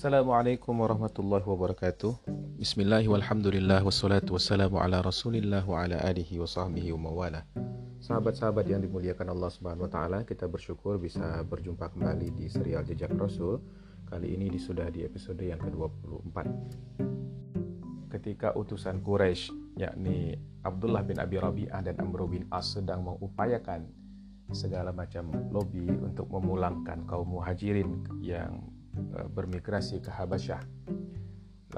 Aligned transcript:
Assalamualaikum 0.00 0.80
warahmatullahi 0.80 1.44
wabarakatuh. 1.44 2.24
Bismillah 2.56 3.04
walhamdulillah 3.04 3.84
Wassalatu 3.84 4.32
wassalamu 4.32 4.80
ala 4.80 5.04
rasulillah 5.04 5.60
Wa 5.60 5.84
ala 5.84 6.00
alihi 6.00 6.40
wa 6.40 6.48
sahbihi 6.48 6.96
wa 6.96 7.12
mawala 7.12 7.44
Sahabat-sahabat 8.00 8.64
yang 8.64 8.80
dimuliakan 8.80 9.28
Allah 9.28 9.52
subhanahu 9.52 9.84
wa 9.84 9.92
ta'ala 9.92 10.24
Kita 10.24 10.48
bersyukur 10.48 10.96
bisa 10.96 11.44
berjumpa 11.44 11.92
kembali 11.92 12.32
di 12.32 12.48
serial 12.48 12.80
Jejak 12.88 13.12
Rasul. 13.12 13.60
Kali 14.08 14.40
ini 14.40 14.48
sudah 14.56 14.88
di 14.88 15.04
episode 15.04 15.44
yang 15.44 15.60
ke-24 15.60 16.36
Ketika 18.08 18.56
utusan 18.56 19.04
Quraisy 19.04 19.76
yakni 19.76 20.32
Abdullah 20.64 21.04
bin 21.04 21.20
Abi 21.20 21.36
Rabi'ah 21.36 21.84
dan 21.84 22.00
Amr 22.00 22.24
bin 22.24 22.48
As 22.48 22.72
sedang 22.72 23.04
mengupayakan 23.04 23.84
segala 24.48 24.96
macam 24.96 25.28
lobby 25.52 25.84
untuk 25.92 26.32
memulangkan 26.32 27.04
kaum 27.04 27.36
muhajirin 27.36 28.00
yang 28.24 28.69
bermigrasi 29.30 30.02
ke 30.02 30.10
Habasyah. 30.10 30.62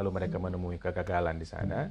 Lalu 0.00 0.10
mereka 0.10 0.40
menemui 0.40 0.80
kegagalan 0.80 1.36
di 1.36 1.46
sana. 1.46 1.88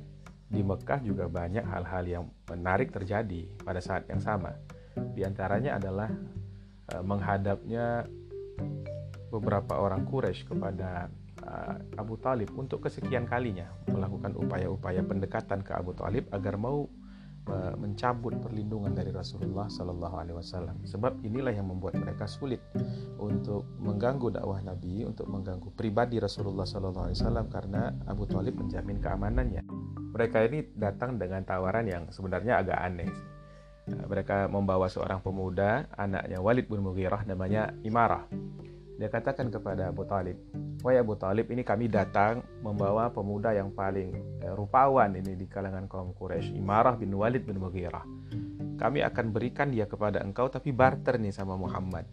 Di 0.52 0.60
Mekah 0.60 1.00
juga 1.00 1.32
banyak 1.32 1.64
hal-hal 1.64 2.04
yang 2.04 2.24
menarik 2.52 2.92
terjadi 2.92 3.48
pada 3.64 3.80
saat 3.80 4.04
yang 4.12 4.20
sama. 4.20 4.52
Di 5.16 5.24
antaranya 5.24 5.80
adalah 5.80 6.12
eh, 6.92 7.04
menghadapnya 7.04 8.04
beberapa 9.32 9.80
orang 9.80 10.04
Quraisy 10.04 10.52
kepada 10.52 11.08
eh, 11.40 11.76
Abu 11.96 12.20
Talib 12.20 12.52
untuk 12.60 12.84
kesekian 12.84 13.24
kalinya 13.32 13.72
melakukan 13.88 14.36
upaya-upaya 14.36 15.08
pendekatan 15.08 15.64
ke 15.64 15.72
Abu 15.72 15.96
Talib 15.96 16.28
agar 16.36 16.60
mau 16.60 16.84
mencabut 17.76 18.38
perlindungan 18.38 18.94
dari 18.94 19.10
Rasulullah 19.10 19.66
Sallallahu 19.66 20.16
Alaihi 20.16 20.38
Wasallam. 20.38 20.78
Sebab 20.86 21.26
inilah 21.26 21.52
yang 21.52 21.68
membuat 21.68 21.98
mereka 21.98 22.30
sulit 22.30 22.62
untuk 23.18 23.66
mengganggu 23.82 24.38
dakwah 24.38 24.62
Nabi, 24.62 25.04
untuk 25.04 25.28
mengganggu 25.28 25.74
pribadi 25.74 26.22
Rasulullah 26.22 26.64
Sallallahu 26.64 27.10
Alaihi 27.10 27.18
Wasallam 27.18 27.48
karena 27.50 27.82
Abu 28.06 28.30
Talib 28.30 28.56
menjamin 28.62 29.02
keamanannya. 29.02 29.62
Mereka 30.12 30.38
ini 30.52 30.60
datang 30.76 31.18
dengan 31.18 31.42
tawaran 31.42 31.88
yang 31.88 32.04
sebenarnya 32.14 32.62
agak 32.62 32.78
aneh. 32.78 33.10
Mereka 33.90 34.48
membawa 34.48 34.86
seorang 34.88 35.20
pemuda, 35.26 35.90
anaknya 35.98 36.38
Walid 36.38 36.70
bin 36.70 36.86
Mughirah, 36.86 37.26
namanya 37.26 37.74
Imarah. 37.82 38.30
Dia 39.02 39.10
katakan 39.10 39.50
kepada 39.50 39.90
Abu 39.90 40.06
Talib, 40.06 40.38
Wahai 40.86 41.02
Abu 41.02 41.18
Talib, 41.18 41.50
ini 41.50 41.66
kami 41.66 41.90
datang 41.90 42.46
membawa 42.62 43.10
pemuda 43.10 43.50
yang 43.50 43.74
paling 43.74 44.14
eh, 44.46 44.54
rupawan 44.54 45.18
ini 45.18 45.34
di 45.34 45.50
kalangan 45.50 45.90
kaum 45.90 46.14
Quraisy, 46.14 46.54
Imarah 46.54 46.94
bin 47.02 47.10
Walid 47.18 47.42
bin 47.42 47.58
Mughirah. 47.58 48.06
Kami 48.78 49.02
akan 49.02 49.34
berikan 49.34 49.74
dia 49.74 49.90
kepada 49.90 50.22
engkau 50.22 50.54
tapi 50.54 50.70
barter 50.70 51.18
nih 51.18 51.34
sama 51.34 51.58
Muhammad. 51.58 52.06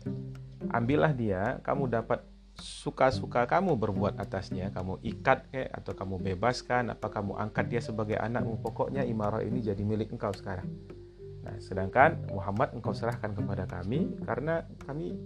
Ambillah 0.73 1.13
dia, 1.13 1.61
kamu 1.61 1.93
dapat 1.93 2.25
suka-suka 2.57 3.45
kamu 3.45 3.77
berbuat 3.77 4.17
atasnya, 4.17 4.73
kamu 4.73 5.05
ikat 5.05 5.45
ke 5.53 5.69
atau 5.69 5.93
kamu 5.93 6.25
bebaskan, 6.25 6.97
apa 6.97 7.13
kamu 7.13 7.37
angkat 7.37 7.69
dia 7.69 7.85
sebagai 7.85 8.17
anakmu. 8.17 8.65
Pokoknya 8.65 9.05
Imarah 9.05 9.45
ini 9.45 9.61
jadi 9.61 9.85
milik 9.85 10.17
engkau 10.17 10.33
sekarang. 10.33 10.97
Nah, 11.49 11.57
sedangkan 11.57 12.29
Muhammad 12.29 12.77
engkau 12.77 12.93
serahkan 12.93 13.33
kepada 13.33 13.65
kami 13.65 14.21
karena 14.29 14.69
kami 14.85 15.17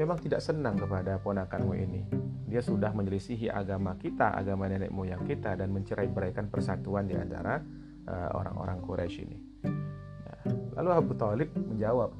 memang 0.00 0.16
tidak 0.24 0.40
senang 0.40 0.80
kepada 0.80 1.20
ponakanmu 1.20 1.76
ini 1.76 2.00
dia 2.46 2.62
sudah 2.62 2.94
menyelisihi 2.94 3.50
agama 3.50 3.98
kita, 3.98 4.30
agama 4.38 4.70
nenek 4.70 4.94
moyang 4.94 5.26
kita 5.26 5.58
dan 5.58 5.74
mencerai 5.74 6.06
beraikan 6.06 6.46
persatuan 6.46 7.10
di 7.10 7.18
antara 7.18 7.58
uh, 8.06 8.30
orang-orang 8.38 8.78
Quraisy 8.86 9.18
ini. 9.26 9.38
Nah, 9.66 10.40
lalu 10.78 10.90
Abu 10.94 11.12
Talib 11.18 11.50
menjawab, 11.52 12.10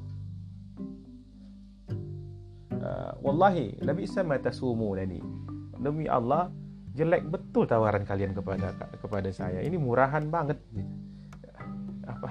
uh, 2.75 3.11
Wallahi, 3.23 3.79
Nabi 3.87 4.03
sama 4.03 4.35
tasumu 4.37 4.91
nani. 4.99 5.23
Demi 5.79 6.11
Allah, 6.11 6.51
jelek 6.91 7.23
betul 7.31 7.63
tawaran 7.63 8.03
kalian 8.03 8.35
kepada 8.35 8.75
kepada 8.99 9.31
saya. 9.31 9.63
Ini 9.63 9.79
murahan 9.79 10.27
banget. 10.27 10.59
Apa? 12.03 12.29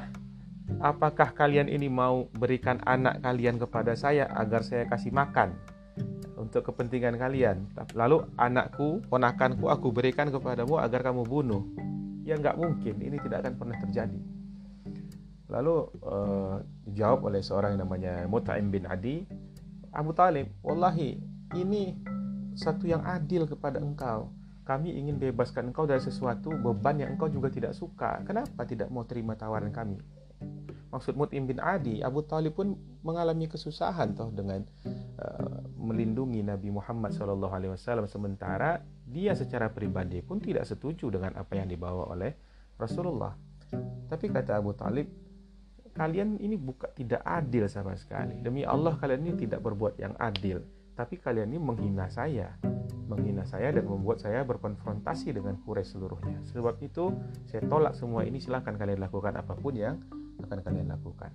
Apakah 0.82 1.32
kalian 1.32 1.70
ini 1.70 1.86
mau 1.86 2.26
berikan 2.36 2.82
anak 2.84 3.22
kalian 3.22 3.56
kepada 3.56 3.94
saya 3.94 4.26
agar 4.34 4.66
saya 4.66 4.84
kasih 4.90 5.14
makan? 5.14 5.54
untuk 6.36 6.72
kepentingan 6.72 7.16
kalian. 7.16 7.66
Lalu 7.96 8.28
anakku, 8.36 9.02
ponakanku 9.08 9.66
aku 9.66 9.90
berikan 9.90 10.28
kepadamu 10.28 10.78
agar 10.78 11.10
kamu 11.10 11.24
bunuh. 11.26 11.64
Ya 12.22 12.36
nggak 12.36 12.54
mungkin, 12.60 13.00
ini 13.00 13.16
tidak 13.18 13.42
akan 13.42 13.54
pernah 13.58 13.76
terjadi. 13.80 14.20
Lalu 15.46 15.76
uh, 16.06 16.58
dijawab 16.90 17.26
oleh 17.26 17.40
seorang 17.42 17.74
yang 17.74 17.86
namanya 17.86 18.14
Mut'im 18.26 18.70
bin 18.70 18.84
Adi, 18.86 19.26
Abu 19.94 20.10
Talib, 20.12 20.50
wallahi 20.60 21.18
ini 21.54 21.94
satu 22.58 22.86
yang 22.86 23.02
adil 23.06 23.46
kepada 23.46 23.78
engkau. 23.78 24.30
Kami 24.66 24.98
ingin 24.98 25.22
bebaskan 25.22 25.70
engkau 25.70 25.86
dari 25.86 26.02
sesuatu 26.02 26.50
beban 26.50 26.98
yang 26.98 27.14
engkau 27.14 27.30
juga 27.30 27.46
tidak 27.46 27.78
suka. 27.78 28.18
Kenapa 28.26 28.66
tidak 28.66 28.90
mau 28.90 29.06
terima 29.06 29.38
tawaran 29.38 29.70
kami? 29.70 30.02
Maksud 30.90 31.18
Mut'im 31.18 31.44
bin 31.44 31.58
Adi, 31.58 32.00
Abu 32.00 32.22
Talib 32.24 32.56
pun 32.56 32.72
mengalami 33.02 33.50
kesusahan 33.50 34.14
toh 34.16 34.30
dengan 34.32 34.62
uh, 35.18 35.60
melindungi 35.76 36.40
Nabi 36.40 36.72
Muhammad 36.72 37.12
SAW 37.12 38.06
sementara 38.08 38.80
dia 39.04 39.34
secara 39.34 39.68
pribadi 39.70 40.22
pun 40.22 40.40
tidak 40.40 40.64
setuju 40.64 41.10
dengan 41.10 41.36
apa 41.36 41.58
yang 41.58 41.68
dibawa 41.68 42.10
oleh 42.10 42.32
Rasulullah. 42.80 43.34
Tapi 44.06 44.26
kata 44.30 44.56
Abu 44.56 44.72
Talib, 44.78 45.10
kalian 45.96 46.38
ini 46.38 46.54
bukan 46.54 46.92
tidak 46.94 47.24
adil 47.24 47.66
sama 47.66 47.96
sekali. 47.98 48.38
Demi 48.38 48.62
Allah 48.62 48.94
kalian 48.94 49.26
ini 49.26 49.34
tidak 49.48 49.64
berbuat 49.64 49.98
yang 49.98 50.14
adil, 50.20 50.62
tapi 50.96 51.20
kalian 51.20 51.52
ini 51.52 51.60
menghina 51.60 52.08
saya, 52.08 52.56
menghina 53.04 53.44
saya 53.44 53.68
dan 53.68 53.84
membuat 53.84 54.24
saya 54.24 54.40
berkonfrontasi 54.48 55.36
dengan 55.36 55.60
Quraisy 55.60 55.92
seluruhnya. 55.92 56.40
Sebab 56.56 56.80
itu 56.80 57.12
saya 57.44 57.60
tolak 57.68 57.92
semua 57.92 58.24
ini. 58.24 58.40
Silahkan 58.40 58.74
kalian 58.74 59.04
lakukan 59.04 59.36
apa 59.36 59.52
pun 59.54 59.76
yang 59.76 60.00
akan 60.40 60.58
kalian 60.64 60.88
lakukan. 60.88 61.30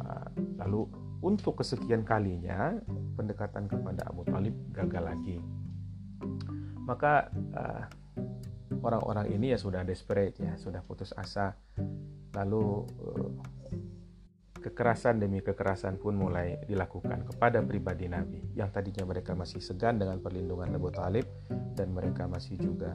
Ah, 0.00 0.32
lalu 0.64 0.88
untuk 1.20 1.60
kesekian 1.60 2.02
kalinya 2.02 2.80
pendekatan 3.14 3.68
kepada 3.68 4.08
Abu 4.08 4.24
Talib 4.24 4.56
gagal 4.72 5.04
lagi. 5.04 5.38
Maka 6.82 7.30
uh, 7.54 7.86
orang-orang 8.82 9.30
ini 9.30 9.54
ya 9.54 9.58
sudah 9.60 9.86
desperate 9.86 10.34
ya, 10.42 10.58
sudah 10.58 10.82
putus 10.82 11.14
asa. 11.14 11.54
Lalu 12.34 12.88
uh, 12.98 13.30
kekerasan 14.62 15.18
demi 15.18 15.42
kekerasan 15.42 15.98
pun 15.98 16.14
mulai 16.14 16.62
dilakukan 16.64 17.26
kepada 17.26 17.58
pribadi 17.66 18.06
Nabi 18.06 18.54
yang 18.54 18.70
tadinya 18.70 19.02
mereka 19.02 19.34
masih 19.34 19.58
segan 19.58 19.98
dengan 19.98 20.22
perlindungan 20.22 20.78
Abu 20.78 20.94
Talib 20.94 21.26
dan 21.74 21.90
mereka 21.90 22.30
masih 22.30 22.56
juga 22.56 22.94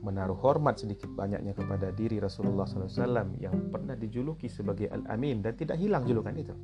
menaruh 0.00 0.38
hormat 0.38 0.80
sedikit 0.80 1.10
banyaknya 1.12 1.52
kepada 1.52 1.92
diri 1.92 2.22
Rasulullah 2.22 2.64
SAW 2.64 3.36
yang 3.36 3.68
pernah 3.68 3.98
dijuluki 3.98 4.48
sebagai 4.48 4.88
Al-Amin 4.88 5.44
dan 5.44 5.58
tidak 5.58 5.76
hilang 5.76 6.08
julukan 6.08 6.32
itu. 6.38 6.54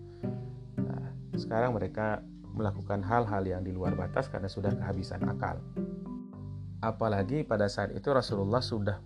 Sekarang 1.36 1.76
mereka 1.76 2.24
melakukan 2.56 3.04
hal-hal 3.04 3.44
yang 3.44 3.60
di 3.60 3.76
luar 3.76 3.92
batas 3.92 4.32
karena 4.32 4.48
sudah 4.48 4.72
kehabisan 4.72 5.20
akal. 5.28 5.60
Apalagi 6.80 7.44
pada 7.44 7.68
saat 7.68 7.92
itu 7.92 8.08
Rasulullah 8.08 8.64
sudah 8.64 8.96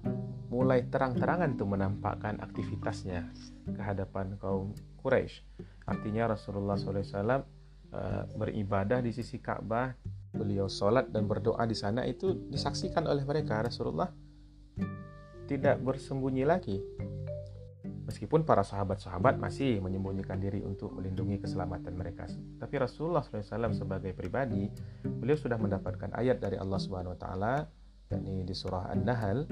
mulai 0.51 0.85
terang-terangan 0.91 1.55
tuh 1.55 1.69
menampakkan 1.71 2.43
aktivitasnya 2.43 3.31
ke 3.71 3.81
hadapan 3.81 4.35
kaum 4.37 4.75
Quraisy. 4.99 5.47
Artinya 5.87 6.35
Rasulullah 6.35 6.77
SAW 6.77 6.91
uh, 6.95 7.03
eh, 7.07 8.25
beribadah 8.35 8.99
di 9.01 9.15
sisi 9.15 9.39
Ka'bah, 9.39 9.95
beliau 10.35 10.67
sholat 10.67 11.09
dan 11.15 11.31
berdoa 11.31 11.63
di 11.65 11.75
sana 11.79 12.03
itu 12.05 12.35
disaksikan 12.51 13.07
oleh 13.07 13.23
mereka. 13.23 13.63
Rasulullah 13.63 14.11
tidak 15.47 15.83
bersembunyi 15.83 16.45
lagi 16.47 16.79
Meskipun 18.11 18.43
para 18.43 18.67
sahabat-sahabat 18.67 19.39
masih 19.39 19.79
menyembunyikan 19.79 20.43
diri 20.43 20.67
untuk 20.67 20.91
melindungi 20.99 21.39
keselamatan 21.47 21.95
mereka. 21.95 22.27
Tapi 22.59 22.75
Rasulullah 22.83 23.23
SAW 23.23 23.71
sebagai 23.71 24.11
pribadi, 24.19 24.67
beliau 25.07 25.39
sudah 25.39 25.55
mendapatkan 25.55 26.11
ayat 26.19 26.43
dari 26.43 26.59
Allah 26.59 26.83
Subhanahu 26.83 27.15
Wa 27.15 27.21
Taala, 27.23 27.55
yakni 28.11 28.43
di 28.43 28.51
surah 28.51 28.91
An-Nahl, 28.91 29.47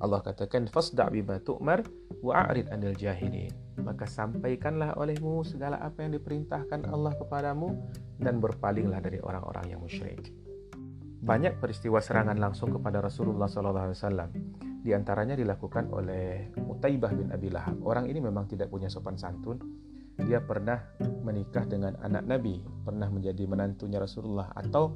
Allah 0.00 0.20
katakan 0.22 0.66
fasda' 0.66 1.10
bima 1.12 1.38
tu'mar 1.38 1.84
wa'rid 2.24 2.70
anil 2.72 2.96
jahilin. 2.96 3.52
Maka 3.82 4.08
sampaikanlah 4.08 4.96
olehmu 4.96 5.44
segala 5.44 5.78
apa 5.82 6.02
yang 6.06 6.16
diperintahkan 6.16 6.88
Allah 6.88 7.12
kepadamu 7.18 7.74
dan 8.18 8.40
berpalinglah 8.40 9.02
dari 9.02 9.20
orang-orang 9.20 9.76
yang 9.76 9.80
musyrik. 9.82 10.32
Banyak 11.24 11.56
peristiwa 11.56 12.04
serangan 12.04 12.36
langsung 12.36 12.68
kepada 12.72 13.00
Rasulullah 13.00 13.48
SAW 13.48 14.28
di 14.84 14.92
antaranya 14.92 15.32
dilakukan 15.32 15.88
oleh 15.88 16.52
Utaibah 16.60 17.16
bin 17.16 17.32
Abi 17.32 17.48
Lahab. 17.48 17.80
Orang 17.80 18.04
ini 18.12 18.20
memang 18.20 18.44
tidak 18.44 18.68
punya 18.68 18.92
sopan 18.92 19.16
santun. 19.16 19.56
Dia 20.20 20.44
pernah 20.44 20.78
menikah 21.24 21.64
dengan 21.64 21.96
anak 22.04 22.28
Nabi, 22.28 22.60
pernah 22.84 23.08
menjadi 23.08 23.48
menantunya 23.48 23.98
Rasulullah 23.98 24.52
atau 24.52 24.92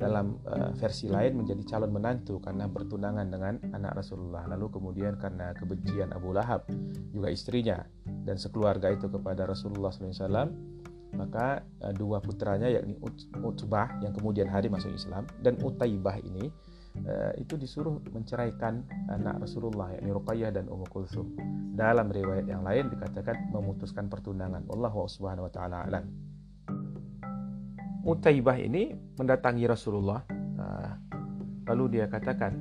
dalam 0.00 0.40
uh, 0.48 0.72
versi 0.80 1.12
lain 1.12 1.36
menjadi 1.36 1.76
calon 1.76 1.92
menantu 1.92 2.40
karena 2.40 2.64
bertunangan 2.64 3.28
dengan 3.28 3.60
anak 3.76 4.00
Rasulullah. 4.00 4.48
Lalu 4.48 4.80
kemudian 4.80 5.20
karena 5.20 5.52
kebencian 5.52 6.16
Abu 6.16 6.32
Lahab 6.32 6.64
juga 7.12 7.28
istrinya 7.28 7.84
dan 8.24 8.40
sekeluarga 8.40 8.88
itu 8.88 9.12
kepada 9.12 9.44
Rasulullah 9.44 9.92
SAW, 9.92 10.48
maka 11.12 11.60
uh, 11.84 11.92
dua 11.92 12.24
putranya 12.24 12.72
yakni 12.72 12.96
Utbah 13.44 14.00
yang 14.00 14.16
kemudian 14.16 14.48
hari 14.48 14.72
masuk 14.72 14.96
Islam 14.96 15.28
dan 15.44 15.60
Utaibah 15.60 16.16
ini 16.24 16.48
uh, 17.04 17.36
itu 17.36 17.60
disuruh 17.60 18.00
menceraikan 18.08 18.80
anak 19.12 19.44
Rasulullah 19.44 19.92
yakni 20.00 20.16
Ruqayyah 20.16 20.50
dan 20.56 20.64
Ummu 20.72 20.88
Kulsum. 20.88 21.36
Dalam 21.76 22.08
riwayat 22.08 22.48
yang 22.48 22.64
lain 22.64 22.88
dikatakan 22.88 23.52
memutuskan 23.52 24.08
pertunangan. 24.08 24.64
Allah 24.72 24.92
subhanahu 24.96 25.44
wa 25.44 25.52
taala. 25.52 26.00
Utaibah 28.00 28.56
ini 28.56 28.96
mendatangi 29.20 29.68
Rasulullah 29.68 30.24
uh, 30.56 30.92
lalu 31.68 32.00
dia 32.00 32.08
katakan 32.08 32.56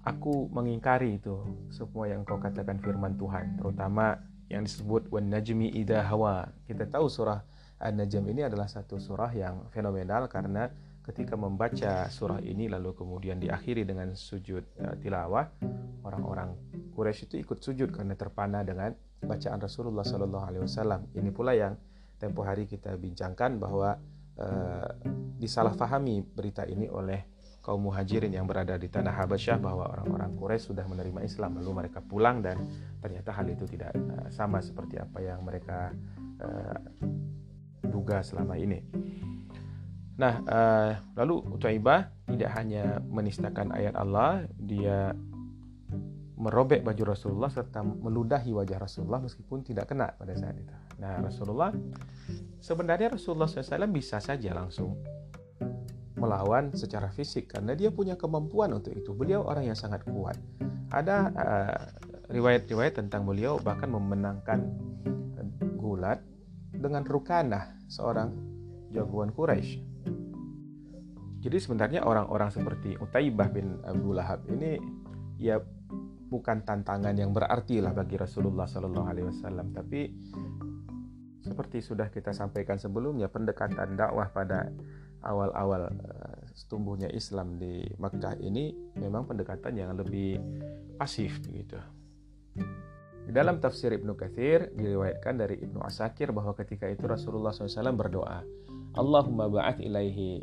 aku 0.00 0.48
mengingkari 0.48 1.20
itu 1.20 1.44
semua 1.68 2.08
yang 2.08 2.24
kau 2.24 2.40
katakan 2.40 2.80
firman 2.80 3.14
Tuhan 3.20 3.60
terutama 3.60 4.16
yang 4.48 4.64
disebut 4.64 5.12
wan 5.12 5.28
najmi 5.28 5.72
ida 5.76 6.04
hawa. 6.04 6.48
Kita 6.68 6.88
tahu 6.88 7.08
surah 7.08 7.40
An-Najm 7.82 8.30
ini 8.30 8.46
adalah 8.46 8.70
satu 8.70 9.00
surah 9.02 9.34
yang 9.34 9.66
fenomenal 9.74 10.30
karena 10.30 10.70
ketika 11.02 11.34
membaca 11.34 12.06
surah 12.06 12.38
ini 12.38 12.70
lalu 12.70 12.94
kemudian 12.94 13.42
diakhiri 13.42 13.82
dengan 13.82 14.14
sujud 14.14 14.62
uh, 14.78 14.94
tilawah 15.02 15.50
orang-orang 16.06 16.54
Quraisy 16.94 17.26
itu 17.26 17.36
ikut 17.42 17.58
sujud 17.58 17.90
karena 17.90 18.14
terpana 18.14 18.62
dengan 18.62 18.94
bacaan 19.24 19.58
Rasulullah 19.58 20.06
Shallallahu 20.06 20.44
Alaihi 20.46 20.62
Wasallam. 20.62 21.10
Ini 21.16 21.30
pula 21.34 21.56
yang 21.58 21.74
tempo 22.22 22.46
hari 22.46 22.70
kita 22.70 22.94
bincangkan 22.94 23.58
bahwa 23.58 23.98
uh, 24.38 24.88
disalahfahami 25.36 26.22
berita 26.22 26.62
ini 26.64 26.86
oleh 26.88 27.32
kaum 27.62 27.78
muhajirin 27.78 28.34
yang 28.34 28.44
berada 28.44 28.74
di 28.74 28.90
tanah 28.90 29.14
Habasyah 29.14 29.58
bahwa 29.62 29.86
orang-orang 29.86 30.34
Quraisy 30.34 30.74
sudah 30.74 30.82
menerima 30.82 31.22
Islam 31.22 31.62
lalu 31.62 31.86
mereka 31.86 32.02
pulang 32.02 32.42
dan 32.42 32.58
ternyata 32.98 33.30
hal 33.30 33.46
itu 33.50 33.64
tidak 33.70 33.94
uh, 33.94 34.28
sama 34.34 34.58
seperti 34.58 34.98
apa 34.98 35.22
yang 35.22 35.46
mereka 35.46 35.94
uh, 36.42 36.78
duga 37.86 38.22
selama 38.26 38.58
ini. 38.58 38.82
Nah, 40.18 40.34
uh, 40.44 40.92
lalu 41.16 41.40
Utaibah 41.54 42.10
tidak 42.28 42.50
hanya 42.58 43.00
menistakan 43.00 43.72
ayat 43.72 43.96
Allah, 43.96 44.44
dia 44.58 45.14
merobek 46.42 46.82
baju 46.82 47.14
Rasulullah 47.14 47.48
serta 47.48 47.86
meludahi 47.86 48.50
wajah 48.50 48.78
Rasulullah 48.82 49.22
meskipun 49.22 49.62
tidak 49.62 49.94
kena 49.94 50.10
pada 50.18 50.34
saat 50.34 50.58
itu. 50.58 50.74
Nah, 51.02 51.18
Rasulullah 51.18 51.74
sebenarnya 52.62 53.18
Rasulullah 53.18 53.50
SAW 53.50 53.90
bisa 53.90 54.22
saja 54.22 54.54
langsung 54.54 55.02
melawan 56.14 56.70
secara 56.70 57.10
fisik 57.10 57.50
karena 57.50 57.74
dia 57.74 57.90
punya 57.90 58.14
kemampuan 58.14 58.70
untuk 58.70 58.94
itu. 58.94 59.10
Beliau 59.10 59.42
orang 59.42 59.66
yang 59.66 59.74
sangat 59.74 60.06
kuat. 60.06 60.38
Ada 60.94 61.34
riwayat-riwayat 62.30 62.94
uh, 62.94 62.98
tentang 63.02 63.26
beliau 63.26 63.58
bahkan 63.58 63.90
memenangkan 63.90 64.62
gulat 65.74 66.22
dengan 66.70 67.02
Rukanah, 67.02 67.90
seorang 67.90 68.30
jagoan 68.94 69.34
Quraisy. 69.34 69.82
Jadi 71.42 71.58
sebenarnya 71.58 72.06
orang-orang 72.06 72.54
seperti 72.54 72.94
Utaibah 73.02 73.50
bin 73.50 73.82
Abu 73.82 74.14
Lahab 74.14 74.46
ini 74.46 74.78
ya 75.42 75.58
bukan 76.30 76.62
tantangan 76.62 77.18
yang 77.18 77.34
berarti 77.34 77.82
lah 77.82 77.90
bagi 77.90 78.14
Rasulullah 78.14 78.64
Shallallahu 78.64 79.08
Alaihi 79.10 79.26
Wasallam, 79.26 79.74
tapi 79.74 80.00
seperti 81.42 81.82
sudah 81.82 82.06
kita 82.08 82.30
sampaikan 82.30 82.78
sebelumnya 82.78 83.26
pendekatan 83.26 83.98
dakwah 83.98 84.30
pada 84.30 84.70
awal-awal 85.26 85.90
uh, 85.90 86.38
tumbuhnya 86.70 87.10
Islam 87.10 87.58
di 87.58 87.82
Makkah 87.98 88.38
ini 88.38 88.74
memang 88.98 89.26
pendekatan 89.26 89.74
yang 89.74 89.94
lebih 89.98 90.38
pasif 90.98 91.42
gitu. 91.50 91.78
Di 93.22 93.30
dalam 93.30 93.62
tafsir 93.62 93.94
Ibnu 93.94 94.18
Katsir 94.18 94.74
diriwayatkan 94.74 95.34
dari 95.38 95.62
Ibnu 95.62 95.78
Asakir 95.82 96.34
bahwa 96.34 96.58
ketika 96.58 96.90
itu 96.90 97.06
Rasulullah 97.06 97.54
SAW 97.54 97.94
berdoa, 97.94 98.42
Allahumma 98.98 99.46
ba'ath 99.46 99.78
ilaihi 99.78 100.42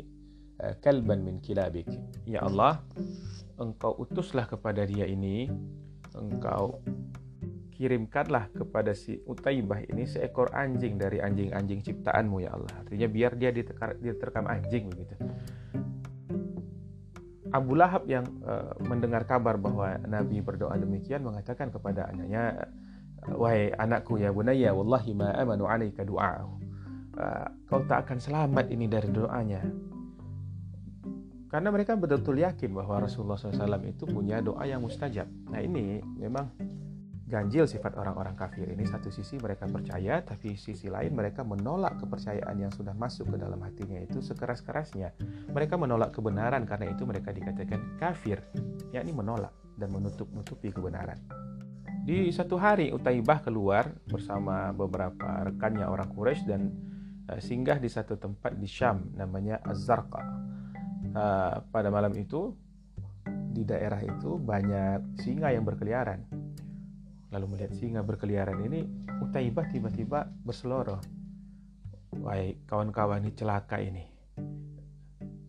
eh, 0.64 0.74
kalban 0.80 1.20
min 1.20 1.44
kilabik. 1.44 1.86
Ya 2.24 2.40
Allah, 2.40 2.80
engkau 3.60 4.00
utuslah 4.00 4.48
kepada 4.48 4.88
dia 4.88 5.04
ini, 5.04 5.52
engkau 6.16 6.80
kirimkanlah 7.80 8.52
kepada 8.52 8.92
si 8.92 9.16
Utaibah 9.24 9.80
ini 9.88 10.04
seekor 10.04 10.52
anjing 10.52 11.00
dari 11.00 11.16
anjing-anjing 11.16 11.80
ciptaanmu 11.80 12.44
ya 12.44 12.52
Allah. 12.52 12.84
Artinya 12.84 13.08
biar 13.08 13.32
dia 13.40 13.48
diterkam 13.96 14.44
anjing 14.44 14.92
begitu. 14.92 15.16
Abu 17.56 17.72
Lahab 17.80 18.04
yang 18.04 18.28
uh, 18.44 18.76
mendengar 18.84 19.24
kabar 19.24 19.56
bahwa 19.56 19.96
Nabi 20.04 20.44
berdoa 20.44 20.76
demikian 20.76 21.24
mengatakan 21.24 21.72
kepada 21.72 22.12
anaknya, 22.12 22.68
wahai 23.32 23.72
anakku 23.72 24.20
ya 24.20 24.28
bunaya, 24.28 24.76
wallahi 24.76 25.16
ma 25.16 25.32
amanu 25.32 25.64
alaika 25.64 26.04
du'a'u. 26.04 26.60
Uh, 27.16 27.48
kau 27.64 27.80
tak 27.88 28.04
akan 28.06 28.20
selamat 28.20 28.68
ini 28.68 28.92
dari 28.92 29.08
doanya. 29.08 29.64
Karena 31.48 31.72
mereka 31.72 31.96
betul-betul 31.98 32.44
yakin 32.44 32.70
bahwa 32.76 33.02
Rasulullah 33.02 33.40
SAW 33.40 33.82
itu 33.88 34.06
punya 34.06 34.38
doa 34.38 34.62
yang 34.68 34.86
mustajab. 34.86 35.26
Nah 35.50 35.58
ini 35.58 35.98
memang 35.98 36.46
ganjil 37.30 37.70
sifat 37.70 37.94
orang-orang 37.94 38.34
kafir 38.34 38.66
ini 38.66 38.82
satu 38.82 39.06
sisi 39.14 39.38
mereka 39.38 39.70
percaya 39.70 40.18
tapi 40.18 40.58
sisi 40.58 40.90
lain 40.90 41.14
mereka 41.14 41.46
menolak 41.46 42.02
kepercayaan 42.02 42.58
yang 42.58 42.74
sudah 42.74 42.90
masuk 42.98 43.30
ke 43.30 43.36
dalam 43.38 43.62
hatinya 43.62 44.02
itu 44.02 44.18
sekeras-kerasnya. 44.18 45.14
Mereka 45.54 45.78
menolak 45.78 46.10
kebenaran 46.10 46.66
karena 46.66 46.90
itu 46.90 47.06
mereka 47.06 47.30
dikatakan 47.30 47.94
kafir 48.02 48.42
yakni 48.90 49.14
menolak 49.14 49.54
dan 49.78 49.94
menutup-nutupi 49.94 50.74
kebenaran. 50.74 51.22
Di 52.02 52.26
satu 52.34 52.58
hari 52.58 52.90
Utaibah 52.90 53.38
keluar 53.46 53.86
bersama 54.10 54.74
beberapa 54.74 55.46
rekannya 55.46 55.86
orang 55.86 56.10
Quraisy 56.10 56.42
dan 56.50 56.74
uh, 57.30 57.38
singgah 57.38 57.78
di 57.78 57.86
satu 57.86 58.18
tempat 58.18 58.58
di 58.58 58.66
Syam 58.66 59.14
namanya 59.14 59.62
Az-Zarqa. 59.62 60.22
Uh, 61.10 61.62
pada 61.70 61.90
malam 61.94 62.10
itu 62.18 62.50
di 63.50 63.62
daerah 63.66 64.00
itu 64.02 64.38
banyak 64.38 65.20
singa 65.22 65.50
yang 65.50 65.66
berkeliaran 65.66 66.22
lalu 67.30 67.56
melihat 67.56 67.72
singa 67.78 68.02
berkeliaran 68.02 68.58
ini 68.66 68.86
Utaibah 69.22 69.66
tiba-tiba 69.70 70.26
berseloroh 70.42 71.00
Wahai 72.20 72.58
kawan-kawan 72.66 73.22
ini 73.22 73.32
celaka 73.32 73.78
ini 73.78 74.10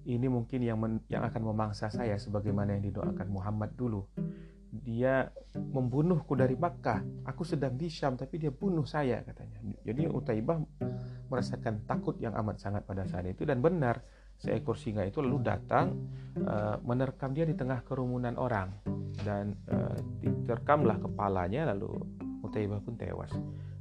ini 0.06 0.28
mungkin 0.28 0.60
yang 0.66 0.78
men, 0.81 0.94
yang 1.07 1.22
akan 1.22 1.42
memangsa 1.54 1.88
saya 1.94 2.18
sebagaimana 2.18 2.74
yang 2.78 2.83
didoakan 2.89 3.28
Muhammad 3.30 3.78
dulu. 3.78 4.04
Dia 4.72 5.28
membunuhku 5.54 6.33
dari 6.33 6.56
Makkah. 6.56 7.28
Aku 7.28 7.44
sedang 7.44 7.75
di 7.75 7.92
Syam 7.92 8.16
tapi 8.16 8.39
dia 8.39 8.50
bunuh 8.50 8.88
saya 8.88 9.22
katanya. 9.22 9.60
Jadi 9.84 10.07
Utaibah 10.07 10.57
merasakan 11.27 11.86
takut 11.86 12.18
yang 12.19 12.34
amat 12.39 12.60
sangat 12.60 12.84
pada 12.88 13.06
saat 13.07 13.27
itu 13.29 13.44
dan 13.48 13.60
benar 13.63 14.03
seekor 14.41 14.74
singa 14.74 15.05
itu 15.05 15.21
lalu 15.21 15.45
datang 15.45 16.10
uh, 16.41 16.81
menerkam 16.81 17.29
dia 17.31 17.45
di 17.45 17.53
tengah 17.53 17.86
kerumunan 17.86 18.33
orang 18.41 18.74
dan 19.21 19.53
uh, 19.69 19.98
diterkamlah 20.17 20.98
kepalanya 20.98 21.69
lalu 21.71 21.93
Utaibah 22.41 22.81
pun 22.81 22.98
tewas. 22.98 23.29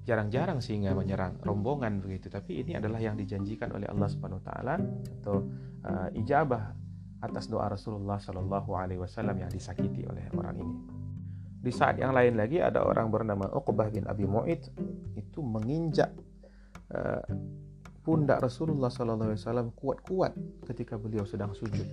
Jarang-jarang 0.04 0.60
singa 0.60 0.92
menyerang 0.92 1.40
rombongan 1.40 2.04
begitu, 2.04 2.28
tapi 2.28 2.60
ini 2.60 2.76
adalah 2.76 3.00
yang 3.00 3.16
dijanjikan 3.16 3.72
oleh 3.72 3.88
Allah 3.88 4.08
Subhanahu 4.12 4.40
wa 4.40 4.46
taala 4.52 4.74
atau 5.20 5.48
uh, 5.88 6.08
ijabah 6.12 6.76
atas 7.24 7.48
doa 7.48 7.68
Rasulullah 7.72 8.20
Shallallahu 8.20 8.70
alaihi 8.76 9.00
wasallam 9.00 9.36
yang 9.40 9.48
disakiti 9.48 10.04
oleh 10.04 10.28
orang 10.36 10.60
ini. 10.60 10.76
Di 11.60 11.72
saat 11.72 12.00
yang 12.00 12.16
lain 12.16 12.36
lagi 12.36 12.60
ada 12.60 12.84
orang 12.84 13.12
bernama 13.12 13.48
Uqbah 13.52 13.92
bin 13.92 14.08
Abi 14.08 14.24
Mu'id 14.24 14.64
itu 15.16 15.40
menginjak 15.44 16.12
uh, 16.92 17.24
pundak 18.00 18.40
Rasulullah 18.40 18.88
SAW 18.88 19.72
kuat-kuat 19.76 20.32
ketika 20.68 20.96
beliau 20.96 21.28
sedang 21.28 21.52
sujud. 21.52 21.84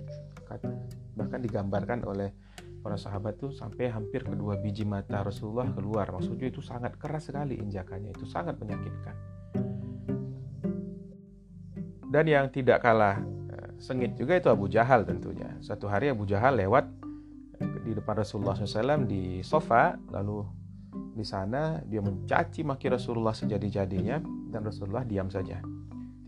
Bahkan 1.16 1.40
digambarkan 1.44 2.08
oleh 2.08 2.32
para 2.80 2.96
sahabat 2.96 3.36
itu 3.36 3.52
sampai 3.52 3.90
hampir 3.92 4.24
kedua 4.24 4.56
biji 4.56 4.88
mata 4.88 5.20
Rasulullah 5.20 5.68
keluar. 5.74 6.08
Maksudnya 6.14 6.48
itu 6.48 6.64
sangat 6.64 6.96
keras 6.96 7.28
sekali 7.28 7.60
injakannya, 7.60 8.16
itu 8.16 8.24
sangat 8.24 8.56
menyakitkan. 8.56 9.14
Dan 12.08 12.24
yang 12.24 12.48
tidak 12.48 12.80
kalah 12.80 13.20
eh, 13.52 13.68
sengit 13.76 14.16
juga 14.16 14.40
itu 14.40 14.48
Abu 14.48 14.72
Jahal 14.72 15.04
tentunya. 15.04 15.52
Suatu 15.60 15.84
hari 15.84 16.08
Abu 16.08 16.24
Jahal 16.24 16.56
lewat 16.56 16.88
eh, 17.60 17.78
di 17.84 17.92
depan 17.92 18.24
Rasulullah 18.24 18.56
SAW 18.56 19.04
di 19.04 19.44
sofa, 19.44 20.00
lalu 20.08 20.40
di 21.12 21.26
sana 21.26 21.82
dia 21.84 22.00
mencaci 22.00 22.64
maki 22.64 22.88
Rasulullah 22.88 23.36
sejadi-jadinya 23.36 24.24
dan 24.48 24.64
Rasulullah 24.64 25.04
diam 25.04 25.28
saja. 25.28 25.60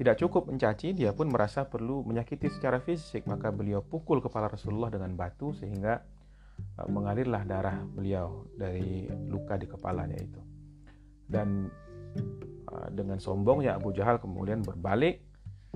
Tidak 0.01 0.17
cukup 0.17 0.49
mencaci, 0.49 0.97
dia 0.97 1.13
pun 1.13 1.29
merasa 1.29 1.69
perlu 1.69 2.01
menyakiti 2.09 2.49
secara 2.49 2.81
fisik, 2.81 3.29
maka 3.29 3.53
beliau 3.53 3.85
pukul 3.85 4.25
kepala 4.25 4.49
Rasulullah 4.49 4.89
dengan 4.89 5.13
batu 5.13 5.53
sehingga 5.53 6.01
uh, 6.81 6.89
mengalirlah 6.89 7.45
darah 7.45 7.85
beliau 7.85 8.49
dari 8.57 9.05
luka 9.29 9.61
di 9.61 9.69
kepalanya 9.69 10.17
itu. 10.17 10.41
Dan 11.29 11.69
uh, 12.73 12.89
dengan 12.89 13.21
sombongnya 13.21 13.77
Abu 13.77 13.93
Jahal 13.93 14.17
kemudian 14.17 14.65
berbalik 14.65 15.21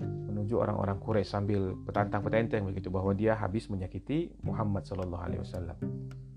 menuju 0.00 0.56
orang-orang 0.56 0.96
Quraisy 1.04 1.28
sambil 1.28 1.76
petantang 1.84 2.24
petenteng 2.24 2.64
begitu 2.64 2.88
bahwa 2.88 3.12
dia 3.12 3.36
habis 3.36 3.68
menyakiti 3.68 4.32
Muhammad 4.40 4.88
Shallallahu 4.88 5.20
Alaihi 5.20 5.44
Wasallam. 5.44 5.76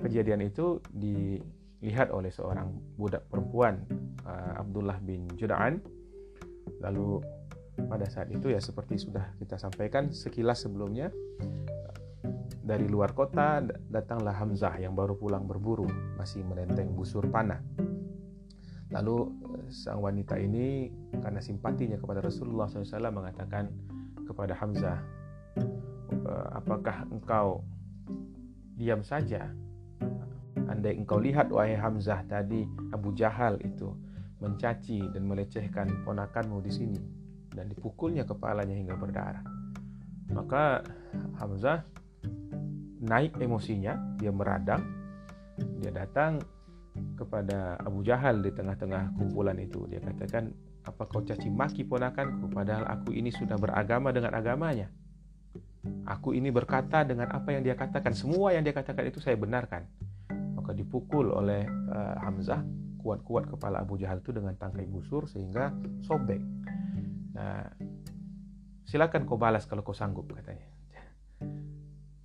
Kejadian 0.03 0.43
itu 0.43 0.83
dilihat 0.91 2.11
oleh 2.11 2.35
seorang 2.35 2.67
budak 2.99 3.31
perempuan 3.31 3.79
uh, 4.27 4.59
Abdullah 4.59 4.99
bin 4.99 5.23
Juda'an 5.39 5.79
lalu 6.83 7.23
pada 7.85 8.09
saat 8.09 8.33
itu 8.33 8.49
ya 8.49 8.57
seperti 8.57 8.97
sudah 8.97 9.37
kita 9.37 9.61
sampaikan 9.61 10.09
sekilas 10.09 10.65
sebelumnya 10.65 11.13
dari 12.67 12.83
luar 12.83 13.15
kota 13.15 13.63
datanglah 13.87 14.35
Hamzah 14.35 14.75
yang 14.75 14.91
baru 14.91 15.15
pulang 15.15 15.47
berburu, 15.47 15.87
masih 16.19 16.43
menenteng 16.43 16.91
busur 16.91 17.23
panah. 17.31 17.63
Lalu 18.91 19.17
eh, 19.23 19.67
sang 19.71 20.03
wanita 20.03 20.35
ini 20.35 20.91
karena 21.15 21.39
simpatinya 21.39 21.95
kepada 21.95 22.19
Rasulullah 22.19 22.67
SAW 22.67 23.07
mengatakan 23.15 23.71
kepada 24.27 24.51
Hamzah, 24.59 24.99
eh, 26.11 26.47
apakah 26.59 27.07
engkau 27.07 27.63
diam 28.75 28.99
saja? 28.99 29.47
Andai 30.67 30.99
engkau 30.99 31.23
lihat 31.23 31.47
wahai 31.47 31.79
Hamzah 31.79 32.27
tadi 32.27 32.67
Abu 32.91 33.15
Jahal 33.15 33.63
itu 33.63 33.95
mencaci 34.43 35.07
dan 35.15 35.23
melecehkan 35.23 36.03
ponakanmu 36.03 36.59
di 36.59 36.71
sini 36.75 37.16
dan 37.57 37.65
dipukulnya 37.73 38.21
kepalanya 38.23 38.77
hingga 38.77 38.93
berdarah. 38.93 39.41
Maka 40.29 40.85
Hamzah 41.41 41.81
naik 43.01 43.41
emosinya, 43.41 43.97
dia 44.21 44.29
meradang, 44.29 44.85
dia 45.81 45.89
datang 45.89 46.37
kepada 47.17 47.77
Abu 47.81 48.05
Jahal 48.05 48.45
di 48.45 48.53
tengah-tengah 48.53 49.17
kumpulan 49.17 49.57
itu. 49.57 49.89
Dia 49.89 50.01
katakan, 50.01 50.53
apa 50.85 51.03
kau 51.09 51.25
caci 51.25 51.51
maki 51.51 51.83
ponakanku 51.83 52.47
padahal 52.53 52.87
aku 52.87 53.11
ini 53.11 53.33
sudah 53.33 53.59
beragama 53.59 54.13
dengan 54.13 54.37
agamanya. 54.37 54.87
Aku 56.07 56.35
ini 56.35 56.51
berkata 56.51 57.03
dengan 57.03 57.31
apa 57.31 57.51
yang 57.51 57.63
dia 57.63 57.75
katakan. 57.75 58.11
Semua 58.15 58.55
yang 58.55 58.63
dia 58.63 58.75
katakan 58.75 59.07
itu 59.07 59.19
saya 59.19 59.39
benarkan. 59.39 59.87
Maka 60.55 60.71
dipukul 60.75 61.31
oleh 61.31 61.63
uh, 61.67 62.15
Hamzah 62.23 62.63
kuat-kuat 62.99 63.47
kepala 63.47 63.87
Abu 63.87 63.95
Jahal 63.95 64.19
itu 64.19 64.35
dengan 64.35 64.55
tangkai 64.59 64.83
busur 64.83 65.31
sehingga 65.31 65.71
sobek. 66.03 66.43
Nah, 67.37 67.69
silakan 68.89 69.29
kau 69.29 69.37
balas 69.37 69.69
kalau 69.69 69.85
kau 69.85 69.93
sanggup 69.93 70.25
katanya. 70.33 70.65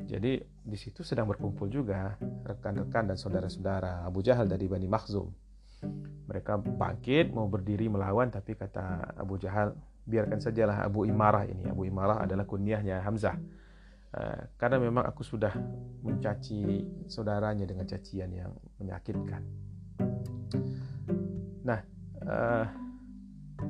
Jadi 0.02 0.40
di 0.44 0.76
situ 0.80 1.04
sedang 1.04 1.28
berkumpul 1.28 1.68
juga 1.68 2.16
rekan-rekan 2.48 3.12
dan 3.12 3.16
saudara-saudara 3.20 4.08
Abu 4.08 4.24
Jahal 4.24 4.48
dari 4.48 4.66
Bani 4.66 4.88
Makhzum. 4.88 5.28
Mereka 6.28 6.64
bangkit 6.64 7.30
mau 7.34 7.44
berdiri 7.46 7.92
melawan 7.92 8.32
tapi 8.32 8.56
kata 8.56 9.14
Abu 9.20 9.36
Jahal 9.36 9.76
biarkan 10.08 10.40
sajalah 10.42 10.82
Abu 10.82 11.04
Imarah 11.06 11.46
ini. 11.46 11.68
Abu 11.68 11.86
Imarah 11.86 12.24
adalah 12.24 12.48
kunyahnya 12.48 13.04
Hamzah. 13.04 13.36
Uh, 14.12 14.44
karena 14.60 14.76
memang 14.76 15.08
aku 15.08 15.24
sudah 15.24 15.56
mencaci 16.04 16.84
saudaranya 17.08 17.64
dengan 17.64 17.88
cacian 17.88 18.28
yang 18.28 18.52
menyakitkan. 18.76 19.40
Nah, 21.64 21.80
uh, 22.20 22.66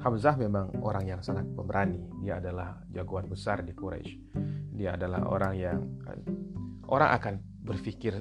Hamzah 0.01 0.41
memang 0.41 0.81
orang 0.81 1.05
yang 1.05 1.21
sangat 1.21 1.45
pemberani. 1.53 2.01
Dia 2.25 2.41
adalah 2.41 2.81
jagoan 2.89 3.29
besar 3.29 3.61
di 3.61 3.77
Quraisy 3.77 4.33
dia 4.73 4.97
adalah 4.99 5.29
orang 5.29 5.55
yang 5.55 5.79
orang 6.91 7.11
akan 7.15 7.35
berpikir 7.63 8.19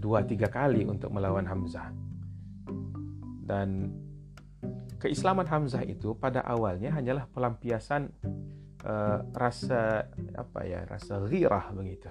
dua 0.00 0.24
tiga 0.26 0.50
kali 0.50 0.82
untuk 0.82 1.14
melawan 1.14 1.46
Hamzah. 1.46 1.94
Dan 3.46 3.94
keislaman 4.98 5.46
Hamzah 5.46 5.86
itu 5.86 6.16
pada 6.18 6.42
awalnya 6.42 6.90
hanyalah 6.90 7.30
pelampiasan 7.30 8.10
uh, 8.82 9.24
rasa 9.30 10.10
apa 10.34 10.60
ya 10.66 10.82
rasa 10.90 11.22
ghirah 11.22 11.70
begitu. 11.70 12.10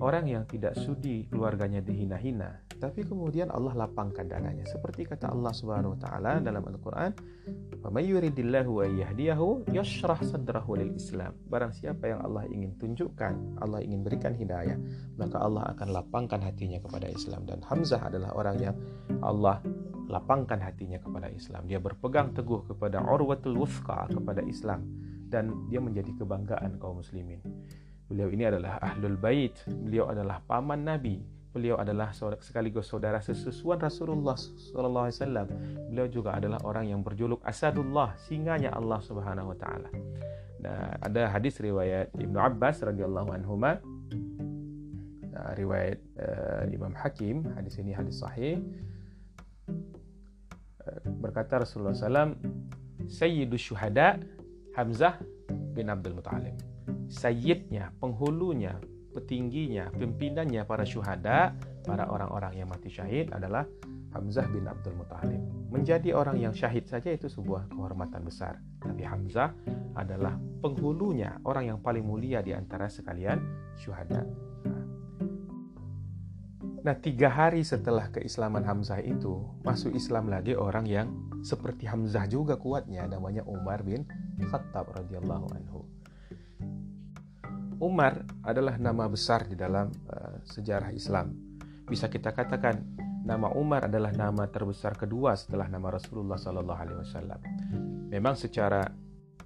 Orang 0.00 0.26
yang 0.26 0.42
tidak 0.48 0.74
sudi 0.74 1.28
keluarganya 1.30 1.78
dihina-hina 1.78 2.63
tapi 2.84 3.00
kemudian 3.00 3.48
Allah 3.48 3.72
lapangkan 3.72 4.28
dananya 4.28 4.68
seperti 4.68 5.08
kata 5.08 5.32
Allah 5.32 5.56
Subhanahu 5.56 5.96
wa 5.96 6.00
taala 6.04 6.36
dalam 6.36 6.60
Al-Qur'an 6.68 7.16
"May 7.88 8.12
yuridillahu 8.12 8.84
yahdiyahu 8.84 9.72
yashrah 9.72 10.20
sadrahu 10.20 10.76
lil 10.76 10.92
Islam." 10.92 11.32
Barang 11.48 11.72
siapa 11.72 12.12
yang 12.12 12.20
Allah 12.20 12.44
ingin 12.52 12.76
tunjukkan, 12.76 13.64
Allah 13.64 13.80
ingin 13.80 14.04
berikan 14.04 14.36
hidayah, 14.36 14.76
maka 15.16 15.40
Allah 15.40 15.72
akan 15.72 15.96
lapangkan 15.96 16.44
hatinya 16.44 16.76
kepada 16.84 17.08
Islam 17.08 17.48
dan 17.48 17.64
Hamzah 17.64 18.04
adalah 18.04 18.36
orang 18.36 18.56
yang 18.60 18.76
Allah 19.24 19.64
lapangkan 20.12 20.60
hatinya 20.60 21.00
kepada 21.00 21.32
Islam. 21.32 21.64
Dia 21.64 21.80
berpegang 21.80 22.36
teguh 22.36 22.68
kepada 22.68 23.00
Urwatul 23.00 23.64
Wuthqa 23.64 24.12
kepada 24.12 24.44
Islam 24.44 24.84
dan 25.32 25.72
dia 25.72 25.80
menjadi 25.80 26.12
kebanggaan 26.20 26.76
kaum 26.76 27.00
muslimin. 27.00 27.40
Beliau 28.04 28.28
ini 28.28 28.44
adalah 28.44 28.76
ahlul 28.84 29.16
bait, 29.16 29.56
beliau 29.64 30.12
adalah 30.12 30.44
paman 30.44 30.84
Nabi, 30.84 31.24
beliau 31.54 31.78
adalah 31.78 32.10
sekaligus 32.42 32.90
saudara 32.90 33.22
sesusuan 33.22 33.78
Rasulullah 33.78 34.34
wasallam. 34.34 35.46
Beliau 35.86 36.10
juga 36.10 36.34
adalah 36.34 36.58
orang 36.66 36.90
yang 36.90 37.06
berjuluk 37.06 37.38
Asadullah, 37.46 38.18
singanya 38.26 38.74
Allah 38.74 38.98
Subhanahu 38.98 39.54
wa 39.54 39.56
taala. 39.56 39.86
Nah, 40.58 40.98
ada 40.98 41.30
hadis 41.30 41.62
riwayat 41.62 42.10
Ibnu 42.18 42.34
Abbas 42.34 42.82
radhiyallahu 42.82 43.30
anhu 43.30 43.54
nah, 45.30 45.54
riwayat 45.54 46.02
uh, 46.18 46.66
Imam 46.74 46.90
Hakim, 46.96 47.46
hadis 47.54 47.78
ini 47.78 47.94
hadis 47.94 48.18
sahih. 48.18 48.58
Uh, 50.82 50.98
berkata 51.22 51.62
Rasulullah 51.62 51.94
SAW, 51.94 52.34
Sayyidus 53.06 53.62
Syuhada 53.70 54.18
Hamzah 54.74 55.22
bin 55.76 55.86
Abdul 55.92 56.18
Muttalib. 56.18 56.56
Sayyidnya, 57.12 57.92
penghulunya, 58.00 58.80
petingginya, 59.14 59.94
pimpinannya 59.94 60.66
para 60.66 60.82
syuhada, 60.82 61.54
para 61.86 62.10
orang-orang 62.10 62.58
yang 62.58 62.68
mati 62.68 62.90
syahid 62.90 63.30
adalah 63.30 63.62
Hamzah 64.14 64.46
bin 64.50 64.66
Abdul 64.66 64.98
Muthalib. 64.98 65.42
Menjadi 65.70 66.14
orang 66.14 66.38
yang 66.38 66.54
syahid 66.54 66.86
saja 66.86 67.10
itu 67.14 67.30
sebuah 67.30 67.70
kehormatan 67.70 68.26
besar. 68.26 68.58
Tapi 68.82 69.02
Hamzah 69.06 69.54
adalah 69.94 70.38
penghulunya, 70.62 71.38
orang 71.46 71.74
yang 71.74 71.78
paling 71.78 72.02
mulia 72.02 72.42
di 72.42 72.54
antara 72.54 72.90
sekalian 72.90 73.38
syuhada. 73.78 74.26
Nah, 76.84 76.92
tiga 77.00 77.32
hari 77.32 77.64
setelah 77.64 78.12
keislaman 78.12 78.60
Hamzah 78.60 79.00
itu, 79.00 79.40
masuk 79.64 79.96
Islam 79.96 80.28
lagi 80.28 80.52
orang 80.52 80.84
yang 80.84 81.08
seperti 81.40 81.88
Hamzah 81.88 82.28
juga 82.28 82.60
kuatnya, 82.60 83.08
namanya 83.08 83.40
Umar 83.48 83.80
bin 83.80 84.04
Khattab 84.36 84.92
radhiyallahu 84.92 85.48
anhu. 85.56 85.93
Umar 87.80 88.22
adalah 88.44 88.78
nama 88.78 89.08
besar 89.10 89.46
di 89.48 89.56
dalam 89.58 89.90
uh, 90.10 90.42
sejarah 90.46 90.94
Islam. 90.94 91.34
Bisa 91.84 92.08
kita 92.08 92.32
katakan 92.32 92.80
nama 93.24 93.50
Umar 93.52 93.88
adalah 93.88 94.12
nama 94.12 94.46
terbesar 94.48 94.94
kedua 94.94 95.34
setelah 95.34 95.68
nama 95.68 95.94
Rasulullah 95.94 96.38
Sallallahu 96.38 96.80
Alaihi 96.80 96.98
Wasallam. 97.02 97.40
Memang 98.10 98.34
secara 98.38 98.84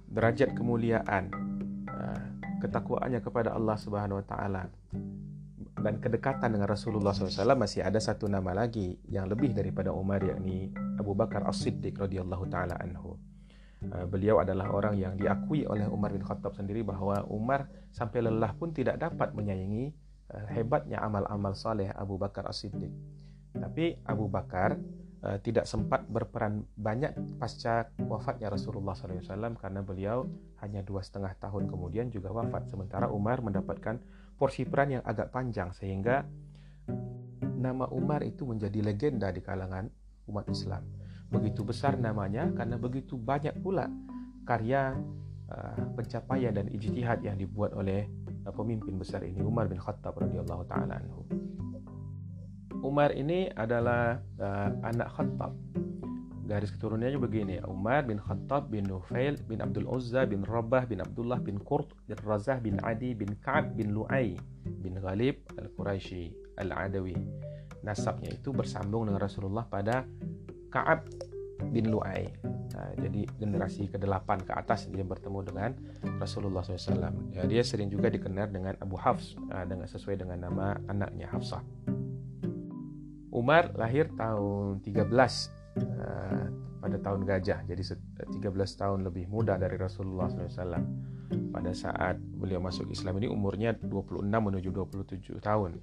derajat 0.09 0.53
kemuliaan, 0.53 1.23
uh, 1.89 2.23
ketakwaannya 2.59 3.21
kepada 3.23 3.55
Allah 3.55 3.77
Subhanahu 3.79 4.19
Wa 4.21 4.25
Taala 4.25 4.63
dan 5.79 5.97
kedekatan 6.03 6.51
dengan 6.51 6.67
Rasulullah 6.67 7.15
SAW 7.15 7.55
masih 7.55 7.81
ada 7.81 7.97
satu 7.97 8.27
nama 8.27 8.51
lagi 8.51 8.99
yang 9.07 9.31
lebih 9.31 9.55
daripada 9.55 9.95
Umar 9.95 10.19
yakni 10.19 10.69
Abu 10.99 11.15
Bakar 11.15 11.47
As-Siddiq 11.47 11.95
radhiyallahu 11.95 12.45
taala 12.51 12.75
anhu. 12.83 13.08
Eh, 13.89 14.05
beliau 14.05 14.37
adalah 14.37 14.69
orang 14.69 14.95
yang 15.01 15.17
diakui 15.17 15.65
oleh 15.65 15.89
Umar 15.89 16.13
bin 16.13 16.21
Khattab 16.21 16.53
sendiri 16.53 16.85
bahwa 16.85 17.25
Umar 17.25 17.65
sampai 17.89 18.21
lelah 18.21 18.53
pun 18.53 18.69
tidak 18.69 19.01
dapat 19.01 19.33
menyayangi 19.33 19.89
eh, 20.29 20.45
hebatnya 20.53 21.01
amal-amal 21.01 21.57
saleh 21.57 21.89
Abu 21.97 22.21
Bakar 22.21 22.45
As-Siddiq. 22.45 22.93
Tapi 23.49 23.97
Abu 24.05 24.29
Bakar 24.29 24.77
uh, 25.25 25.41
tidak 25.41 25.65
sempat 25.65 26.05
berperan 26.05 26.69
banyak 26.77 27.17
pasca 27.41 27.89
wafatnya 27.97 28.53
Rasulullah 28.53 28.93
SAW 28.93 29.57
karena 29.57 29.81
beliau 29.81 30.29
hanya 30.61 30.85
dua 30.85 31.01
setengah 31.01 31.33
tahun 31.41 31.65
kemudian 31.65 32.13
juga 32.13 32.29
wafat. 32.29 32.69
Sementara 32.69 33.09
Umar 33.09 33.41
mendapatkan 33.41 33.97
porsi 34.37 34.69
peran 34.69 35.01
yang 35.01 35.03
agak 35.03 35.33
panjang 35.33 35.73
sehingga 35.73 36.29
nama 37.41 37.89
Umar 37.89 38.21
itu 38.21 38.45
menjadi 38.45 38.85
legenda 38.85 39.33
di 39.33 39.41
kalangan 39.41 39.89
umat 40.29 40.45
Islam 40.45 40.98
begitu 41.29 41.61
besar 41.61 41.93
namanya 41.95 42.49
karena 42.57 42.75
begitu 42.81 43.13
banyak 43.13 43.53
pula 43.61 43.85
karya 44.49 44.97
uh, 45.53 45.81
pencapaian 45.93 46.57
dan 46.57 46.65
ijtihad 46.73 47.21
yang 47.21 47.37
dibuat 47.37 47.73
oleh 47.77 48.09
uh, 48.49 48.53
pemimpin 48.53 48.97
besar 48.97 49.21
ini 49.21 49.45
Umar 49.45 49.69
bin 49.69 49.77
Khattab 49.77 50.17
radhiyallahu 50.17 50.65
taala 50.65 50.97
anhu. 50.97 51.21
Umar 52.79 53.11
ini 53.13 53.51
adalah 53.53 54.17
uh, 54.39 54.69
anak 54.87 55.09
Khattab. 55.13 55.53
Garis 56.49 56.73
keturunannya 56.73 57.21
begini, 57.21 57.55
Umar 57.69 58.09
bin 58.09 58.17
Khattab 58.17 58.73
bin 58.73 58.89
Nufail 58.89 59.37
bin 59.45 59.61
Abdul 59.61 59.85
Uzza 59.85 60.25
bin 60.25 60.41
Rabah 60.41 60.89
bin 60.89 60.97
Abdullah 60.97 61.37
bin 61.37 61.61
Qurt 61.61 61.93
bin 62.09 62.17
Razah 62.25 62.57
bin 62.57 62.81
Adi 62.81 63.13
bin 63.13 63.37
Ka'ab 63.37 63.77
bin 63.77 63.93
Lu'ay 63.93 64.33
bin 64.81 64.97
Ghalib 64.97 65.45
al-Quraisy 65.61 66.33
al-Adawi. 66.57 67.13
Nasabnya 67.85 68.33
itu 68.33 68.49
bersambung 68.49 69.05
dengan 69.05 69.21
Rasulullah 69.21 69.61
pada 69.69 70.09
Ka'ab 70.69 71.05
bin 71.69 71.91
Lu'ay 71.91 72.31
nah, 72.71 72.91
jadi 72.95 73.27
generasi 73.35 73.91
ke-8 73.91 74.29
ke 74.47 74.53
atas 74.55 74.87
dia 74.87 75.03
bertemu 75.03 75.39
dengan 75.43 75.71
Rasulullah 76.17 76.63
SAW 76.63 77.35
ya, 77.35 77.43
dia 77.45 77.61
sering 77.65 77.91
juga 77.91 78.07
dikenal 78.07 78.47
dengan 78.49 78.73
Abu 78.79 78.95
Hafs 78.95 79.35
uh, 79.51 79.65
dengan 79.67 79.89
sesuai 79.89 80.23
dengan 80.23 80.39
nama 80.39 80.79
anaknya 80.87 81.27
Hafsah 81.29 81.61
Umar 83.29 83.75
lahir 83.77 84.09
tahun 84.17 84.81
13 84.81 85.05
uh, 85.05 86.45
pada 86.79 86.97
tahun 86.97 87.21
gajah 87.27 87.59
jadi 87.67 87.83
13 87.83 88.39
tahun 88.55 88.99
lebih 89.05 89.27
muda 89.27 89.59
dari 89.59 89.75
Rasulullah 89.75 90.31
SAW. 90.31 90.81
Pada 91.29 91.71
saat 91.77 92.17
beliau 92.17 92.57
masuk 92.57 92.89
Islam 92.89 93.21
ini 93.21 93.29
umurnya 93.29 93.77
26 93.77 94.25
menuju 94.25 94.69
27 94.73 95.37
tahun. 95.43 95.77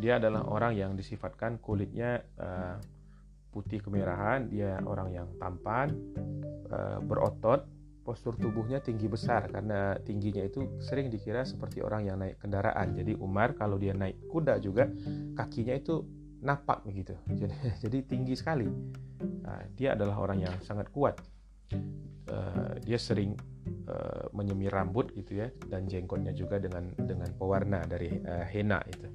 Dia 0.00 0.18
adalah 0.18 0.50
orang 0.50 0.74
yang 0.74 0.98
disifatkan 0.98 1.62
kulitnya 1.62 2.26
uh, 2.40 2.82
putih 3.54 3.78
kemerahan, 3.78 4.50
dia 4.50 4.82
orang 4.82 5.14
yang 5.14 5.30
tampan, 5.38 5.94
uh, 6.74 6.98
berotot, 6.98 7.62
postur 8.02 8.34
tubuhnya 8.34 8.82
tinggi 8.82 9.06
besar 9.06 9.48
karena 9.48 9.96
tingginya 10.02 10.42
itu 10.44 10.76
sering 10.82 11.08
dikira 11.08 11.46
seperti 11.46 11.80
orang 11.80 12.04
yang 12.04 12.18
naik 12.18 12.42
kendaraan. 12.42 12.98
Jadi 12.98 13.14
Umar 13.16 13.54
kalau 13.54 13.78
dia 13.78 13.94
naik 13.94 14.26
kuda 14.26 14.58
juga 14.58 14.90
kakinya 15.38 15.72
itu 15.78 16.02
napak 16.44 16.84
begitu. 16.84 17.16
Jadi 17.40 17.54
jadi 17.80 17.98
tinggi 18.04 18.34
sekali. 18.36 18.68
Nah, 19.40 19.64
dia 19.72 19.96
adalah 19.96 20.20
orang 20.20 20.44
yang 20.44 20.54
sangat 20.60 20.92
kuat. 20.92 21.16
Uh, 22.24 22.76
dia 22.84 23.00
sering 23.00 23.36
uh, 23.88 24.28
menyemir 24.32 24.72
rambut 24.72 25.12
gitu 25.12 25.44
ya 25.44 25.48
dan 25.68 25.84
jenggotnya 25.88 26.32
juga 26.32 26.56
dengan 26.56 26.88
dengan 26.96 27.28
pewarna 27.36 27.84
dari 27.84 28.16
henna 28.48 28.80
itu 28.88 29.08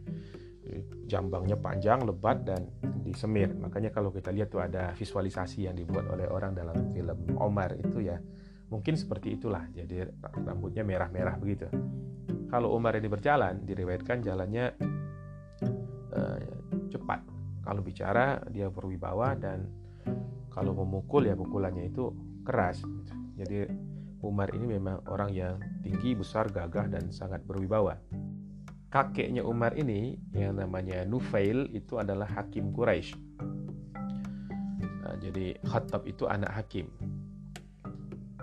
jambangnya 1.09 1.57
panjang, 1.57 2.05
lebat 2.05 2.45
dan 2.45 2.69
disemir. 3.01 3.49
Makanya 3.57 3.89
kalau 3.89 4.13
kita 4.13 4.29
lihat 4.29 4.53
tuh 4.53 4.61
ada 4.61 4.93
visualisasi 4.93 5.65
yang 5.65 5.75
dibuat 5.75 6.05
oleh 6.09 6.29
orang 6.29 6.53
dalam 6.53 6.89
film 6.93 7.17
Omar 7.41 7.73
itu 7.77 8.05
ya 8.05 8.17
mungkin 8.69 8.93
seperti 8.93 9.37
itulah. 9.37 9.65
Jadi 9.73 10.05
rambutnya 10.45 10.85
merah-merah 10.85 11.35
begitu. 11.41 11.67
Kalau 12.49 12.73
Umar 12.73 12.97
ini 12.97 13.09
berjalan, 13.09 13.61
diriwayatkan 13.65 14.25
jalannya 14.25 14.65
uh, 16.13 16.37
cepat. 16.89 17.21
Kalau 17.61 17.81
bicara 17.85 18.41
dia 18.49 18.69
berwibawa 18.73 19.37
dan 19.37 19.69
kalau 20.49 20.73
memukul 20.73 21.29
ya 21.29 21.37
pukulannya 21.37 21.93
itu 21.93 22.09
keras. 22.41 22.81
Jadi 23.37 23.69
Umar 24.19 24.51
ini 24.51 24.65
memang 24.75 25.05
orang 25.07 25.31
yang 25.31 25.55
tinggi, 25.85 26.17
besar, 26.17 26.49
gagah 26.51 26.91
dan 26.91 27.13
sangat 27.13 27.45
berwibawa 27.45 27.95
kakeknya 28.89 29.45
Umar 29.45 29.77
ini 29.77 30.17
yang 30.33 30.57
namanya 30.57 31.05
Nufail 31.05 31.69
itu 31.77 32.01
adalah 32.01 32.25
hakim 32.25 32.73
Quraisy. 32.73 33.13
Nah, 35.05 35.15
jadi 35.21 35.57
Khattab 35.61 36.09
itu 36.09 36.25
anak 36.25 36.49
hakim. 36.57 36.89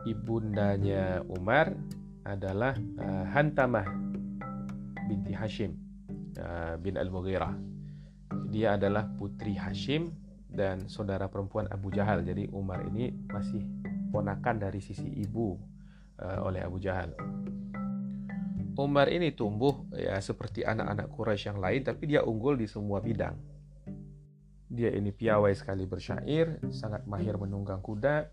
Ibundanya 0.06 1.26
Umar 1.26 1.74
adalah 2.22 2.78
uh, 2.78 3.26
Hantamah 3.34 3.86
binti 5.10 5.34
Hashim 5.34 5.74
uh, 6.38 6.78
bin 6.78 6.94
Al-Mughirah. 6.94 7.54
Dia 8.54 8.78
adalah 8.78 9.10
putri 9.18 9.58
Hashim 9.58 10.14
dan 10.46 10.86
saudara 10.86 11.26
perempuan 11.26 11.66
Abu 11.74 11.90
Jahal. 11.90 12.22
Jadi 12.22 12.46
Umar 12.54 12.86
ini 12.86 13.10
masih 13.30 13.66
ponakan 14.14 14.62
dari 14.62 14.78
sisi 14.78 15.10
ibu 15.10 15.58
uh, 16.22 16.46
oleh 16.46 16.62
Abu 16.62 16.78
Jahal. 16.78 17.10
Umar 18.76 19.08
ini 19.08 19.32
tumbuh 19.32 19.88
ya 19.96 20.20
seperti 20.20 20.60
anak-anak 20.60 21.08
Quraisy 21.08 21.48
yang 21.48 21.60
lain 21.64 21.80
tapi 21.80 22.12
dia 22.12 22.20
unggul 22.20 22.60
di 22.60 22.68
semua 22.68 23.00
bidang. 23.00 23.32
Dia 24.68 24.92
ini 24.92 25.14
piawai 25.16 25.56
sekali 25.56 25.88
bersyair, 25.88 26.60
sangat 26.68 27.08
mahir 27.08 27.40
menunggang 27.40 27.80
kuda. 27.80 28.28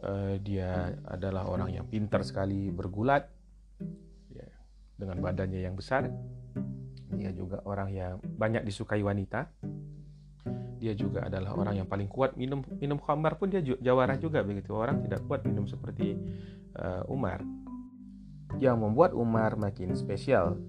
Uh, 0.00 0.36
dia 0.40 0.96
adalah 1.08 1.48
orang 1.48 1.76
yang 1.76 1.84
pintar 1.84 2.24
sekali 2.24 2.72
bergulat 2.72 3.28
ya, 4.32 4.48
dengan 5.00 5.16
badannya 5.20 5.64
yang 5.64 5.76
besar. 5.76 6.12
Dia 7.16 7.32
juga 7.32 7.64
orang 7.64 7.88
yang 7.92 8.14
banyak 8.20 8.64
disukai 8.68 9.00
wanita. 9.00 9.48
Dia 10.80 10.96
juga 10.96 11.28
adalah 11.28 11.56
orang 11.56 11.84
yang 11.84 11.88
paling 11.88 12.08
kuat 12.08 12.36
minum 12.36 12.64
minum 12.80 12.96
khamar 12.96 13.36
pun 13.36 13.52
dia 13.52 13.60
jawara 13.60 14.16
juga 14.20 14.44
begitu. 14.44 14.76
Orang 14.76 15.04
tidak 15.04 15.24
kuat 15.24 15.44
minum 15.44 15.64
seperti 15.64 16.16
uh, 16.76 17.04
Umar 17.08 17.44
yang 18.60 18.76
membuat 18.76 19.16
Umar 19.16 19.56
makin 19.56 19.96
spesial 19.96 20.60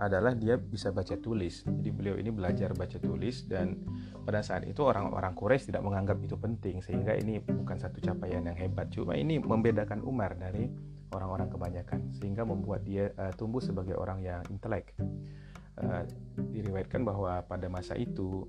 adalah 0.00 0.34
dia 0.34 0.58
bisa 0.58 0.90
baca 0.90 1.14
tulis. 1.14 1.62
Jadi 1.62 1.90
beliau 1.92 2.16
ini 2.18 2.32
belajar 2.34 2.72
baca 2.74 2.96
tulis 2.98 3.46
dan 3.46 3.78
pada 4.26 4.42
saat 4.42 4.66
itu 4.66 4.80
orang-orang 4.82 5.36
Quraisy 5.36 5.70
tidak 5.70 5.84
menganggap 5.86 6.18
itu 6.24 6.34
penting 6.40 6.80
sehingga 6.82 7.14
ini 7.14 7.38
bukan 7.38 7.76
satu 7.78 8.00
capaian 8.02 8.42
yang 8.42 8.56
hebat. 8.56 8.90
Cuma 8.90 9.14
ini 9.14 9.38
membedakan 9.38 10.02
Umar 10.02 10.34
dari 10.40 10.66
orang-orang 11.12 11.52
kebanyakan 11.52 12.00
sehingga 12.16 12.42
membuat 12.48 12.82
dia 12.82 13.12
uh, 13.14 13.30
tumbuh 13.36 13.60
sebagai 13.62 13.94
orang 13.94 14.24
yang 14.24 14.42
intelek. 14.50 14.96
Uh, 15.80 16.04
diriwayatkan 16.36 17.04
bahwa 17.06 17.40
pada 17.46 17.68
masa 17.68 17.96
itu 17.96 18.44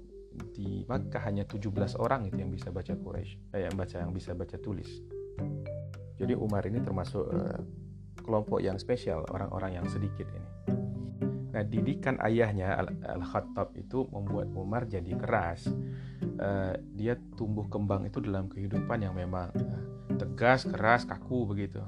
di 0.56 0.88
Makkah 0.88 1.28
hanya 1.28 1.44
17 1.44 2.00
orang 2.00 2.28
itu 2.32 2.40
yang 2.40 2.52
bisa 2.52 2.72
baca 2.72 2.96
Quraisy, 2.96 3.52
eh, 3.56 3.68
yang 3.68 3.76
baca 3.76 4.00
yang 4.00 4.16
bisa 4.16 4.32
baca 4.32 4.56
tulis. 4.56 5.04
Jadi 6.16 6.32
Umar 6.32 6.64
ini 6.64 6.80
termasuk 6.80 7.28
uh, 7.28 7.60
kelompok 8.22 8.62
yang 8.62 8.78
spesial, 8.78 9.26
orang-orang 9.30 9.82
yang 9.82 9.88
sedikit 9.90 10.30
ini. 10.30 10.50
Nah, 11.52 11.68
didikan 11.68 12.16
ayahnya 12.24 12.80
Al-Khattab 13.04 13.76
itu 13.76 14.08
membuat 14.08 14.48
Umar 14.56 14.88
jadi 14.88 15.12
keras. 15.20 15.68
Uh, 16.42 16.74
dia 16.96 17.20
tumbuh 17.36 17.68
kembang 17.68 18.08
itu 18.08 18.24
dalam 18.24 18.48
kehidupan 18.48 19.04
yang 19.04 19.14
memang 19.14 19.52
uh, 19.52 19.84
tegas, 20.16 20.64
keras, 20.64 21.04
kaku 21.04 21.44
begitu. 21.44 21.84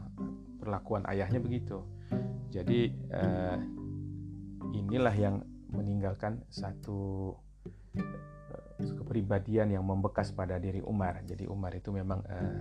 Perlakuan 0.60 1.08
ayahnya 1.08 1.40
begitu. 1.40 1.80
Jadi 2.52 2.92
uh, 3.16 3.58
inilah 4.76 5.16
yang 5.16 5.42
meninggalkan 5.72 6.44
satu 6.52 7.34
kepribadian 8.84 9.74
yang 9.74 9.88
membekas 9.88 10.36
pada 10.36 10.60
diri 10.60 10.84
Umar. 10.84 11.24
Jadi 11.24 11.48
Umar 11.48 11.72
itu 11.74 11.90
memang 11.90 12.20
uh, 12.28 12.60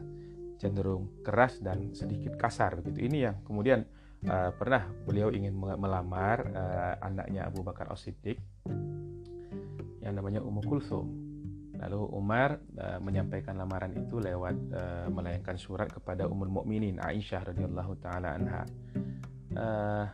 cenderung 0.62 1.11
keras 1.27 1.59
dan 1.59 1.90
sedikit 1.90 2.38
kasar 2.38 2.79
begitu. 2.79 3.11
Ini 3.11 3.18
yang 3.27 3.37
kemudian 3.42 3.83
uh, 4.31 4.55
pernah 4.55 4.87
beliau 5.03 5.35
ingin 5.35 5.59
melamar 5.59 6.46
uh, 6.55 6.94
anaknya 7.03 7.51
Abu 7.51 7.66
Bakar 7.66 7.90
As-Siddiq 7.90 8.38
yang 9.98 10.14
namanya 10.14 10.38
Ummu 10.38 10.62
Kulsum. 10.62 11.07
Lalu 11.83 11.98
Umar 12.14 12.62
uh, 12.79 13.03
menyampaikan 13.03 13.59
lamaran 13.59 13.90
itu 13.98 14.22
lewat 14.22 14.55
uh, 14.70 15.07
melayangkan 15.11 15.59
surat 15.59 15.90
kepada 15.90 16.31
Ummul 16.31 16.62
Mukminin 16.62 17.03
Aisyah 17.03 17.51
radhiyallahu 17.51 17.98
taala 17.98 18.38
anha. 18.38 18.62
Uh, 19.59 20.07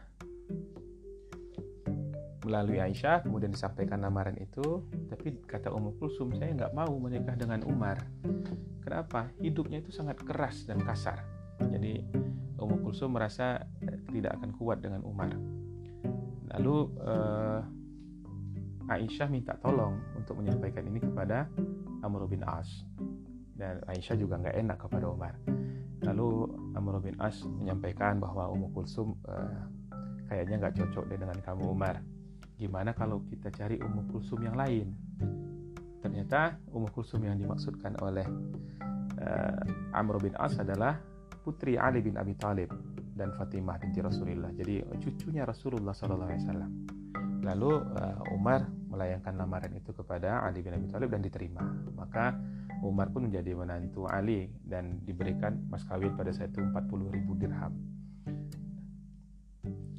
melalui 2.46 2.79
Aisyah 2.79 3.27
kemudian 3.27 3.51
disampaikan 3.51 4.03
lamaran 4.03 4.38
itu 4.38 4.87
tapi 5.11 5.38
kata 5.46 5.74
Ummu 5.74 5.98
Kulsum 5.98 6.35
saya 6.38 6.55
nggak 6.55 6.74
mau 6.77 6.94
menikah 7.01 7.35
dengan 7.35 7.66
Umar 7.66 7.98
Kenapa? 8.88 9.29
Hidupnya 9.37 9.85
itu 9.85 9.92
sangat 9.92 10.16
keras 10.24 10.64
dan 10.64 10.81
kasar. 10.81 11.20
Jadi 11.61 12.01
Ummu 12.57 12.81
Kulsum 12.81 13.12
merasa 13.12 13.61
eh, 13.85 14.01
tidak 14.09 14.40
akan 14.40 14.57
kuat 14.57 14.81
dengan 14.81 15.05
Umar. 15.05 15.29
Lalu 16.57 16.77
uh, 17.05 17.61
Aisyah 18.88 19.29
minta 19.29 19.53
tolong 19.61 20.01
untuk 20.16 20.40
menyampaikan 20.40 20.88
ini 20.88 21.05
kepada 21.05 21.53
Amr 22.01 22.24
bin 22.24 22.40
As. 22.48 22.81
Dan 23.53 23.85
Aisyah 23.85 24.16
juga 24.16 24.40
nggak 24.40 24.57
enak 24.57 24.79
kepada 24.81 25.05
Umar. 25.12 25.37
Lalu 26.09 26.48
Amr 26.72 27.05
bin 27.05 27.20
As 27.20 27.44
menyampaikan 27.44 28.16
bahwa 28.16 28.48
Ummu 28.48 28.72
Kulsum 28.72 29.20
uh, 29.29 29.68
kayaknya 30.33 30.64
nggak 30.64 30.81
cocok 30.81 31.12
deh 31.12 31.20
dengan 31.20 31.37
kamu 31.44 31.77
Umar. 31.77 32.01
Gimana 32.59 32.90
kalau 32.90 33.23
kita 33.31 33.55
cari 33.55 33.79
Ummu 33.79 34.11
Kulsum 34.11 34.42
yang 34.42 34.59
lain? 34.59 34.90
Ternyata 36.03 36.59
Ummu 36.75 36.90
Kulsum 36.90 37.23
yang 37.23 37.38
dimaksudkan 37.38 37.94
oleh 38.03 38.27
uh, 39.23 39.94
Amr 39.94 40.18
bin 40.18 40.35
As 40.35 40.59
adalah 40.59 40.99
putri 41.47 41.79
Ali 41.79 42.03
bin 42.03 42.18
Abi 42.18 42.35
Thalib 42.35 42.75
dan 43.14 43.31
Fatimah 43.38 43.79
binti 43.79 44.03
Rasulullah. 44.03 44.51
Jadi 44.51 44.83
cucunya 44.99 45.47
Rasulullah 45.47 45.94
Wasallam. 45.94 46.71
Lalu 47.47 47.71
uh, 47.94 48.35
Umar 48.35 48.66
melayangkan 48.90 49.38
lamaran 49.38 49.71
itu 49.79 49.94
kepada 49.94 50.42
Ali 50.42 50.59
bin 50.59 50.75
Abi 50.75 50.90
Thalib 50.90 51.14
dan 51.14 51.23
diterima. 51.23 51.62
Maka 51.94 52.35
Umar 52.83 53.11
pun 53.14 53.31
menjadi 53.31 53.55
menantu 53.55 54.07
Ali 54.11 54.51
dan 54.66 55.03
diberikan 55.07 55.62
mas 55.71 55.87
kawin 55.87 56.14
pada 56.14 56.31
saat 56.35 56.51
itu 56.51 56.62
40 56.62 57.14
ribu 57.14 57.38
dirham. 57.38 57.97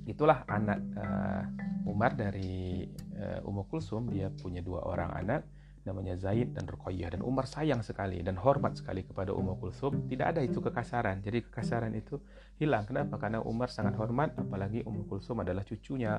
Itulah 0.09 0.41
anak 0.49 0.79
uh, 0.97 1.43
Umar 1.85 2.17
dari 2.17 2.81
uh, 3.13 3.45
Ummu 3.45 3.69
Kulsum. 3.69 4.09
Dia 4.09 4.33
punya 4.33 4.65
dua 4.65 4.81
orang 4.89 5.13
anak 5.13 5.45
namanya 5.85 6.17
Zaid 6.17 6.57
dan 6.57 6.65
Ruqayyah. 6.65 7.13
Dan 7.13 7.21
Umar 7.21 7.45
sayang 7.45 7.85
sekali 7.85 8.25
dan 8.25 8.41
hormat 8.41 8.81
sekali 8.81 9.05
kepada 9.05 9.29
Ummu 9.37 9.61
Kulsum. 9.61 10.09
Tidak 10.09 10.25
ada 10.25 10.41
itu 10.41 10.57
kekasaran. 10.57 11.21
Jadi 11.21 11.45
kekasaran 11.45 11.93
itu 11.93 12.17
hilang. 12.57 12.89
Kenapa? 12.89 13.21
Karena 13.21 13.45
Umar 13.45 13.69
sangat 13.69 13.93
hormat 14.01 14.33
apalagi 14.33 14.81
Ummu 14.81 15.05
Kulsum 15.05 15.45
adalah 15.45 15.61
cucunya 15.61 16.17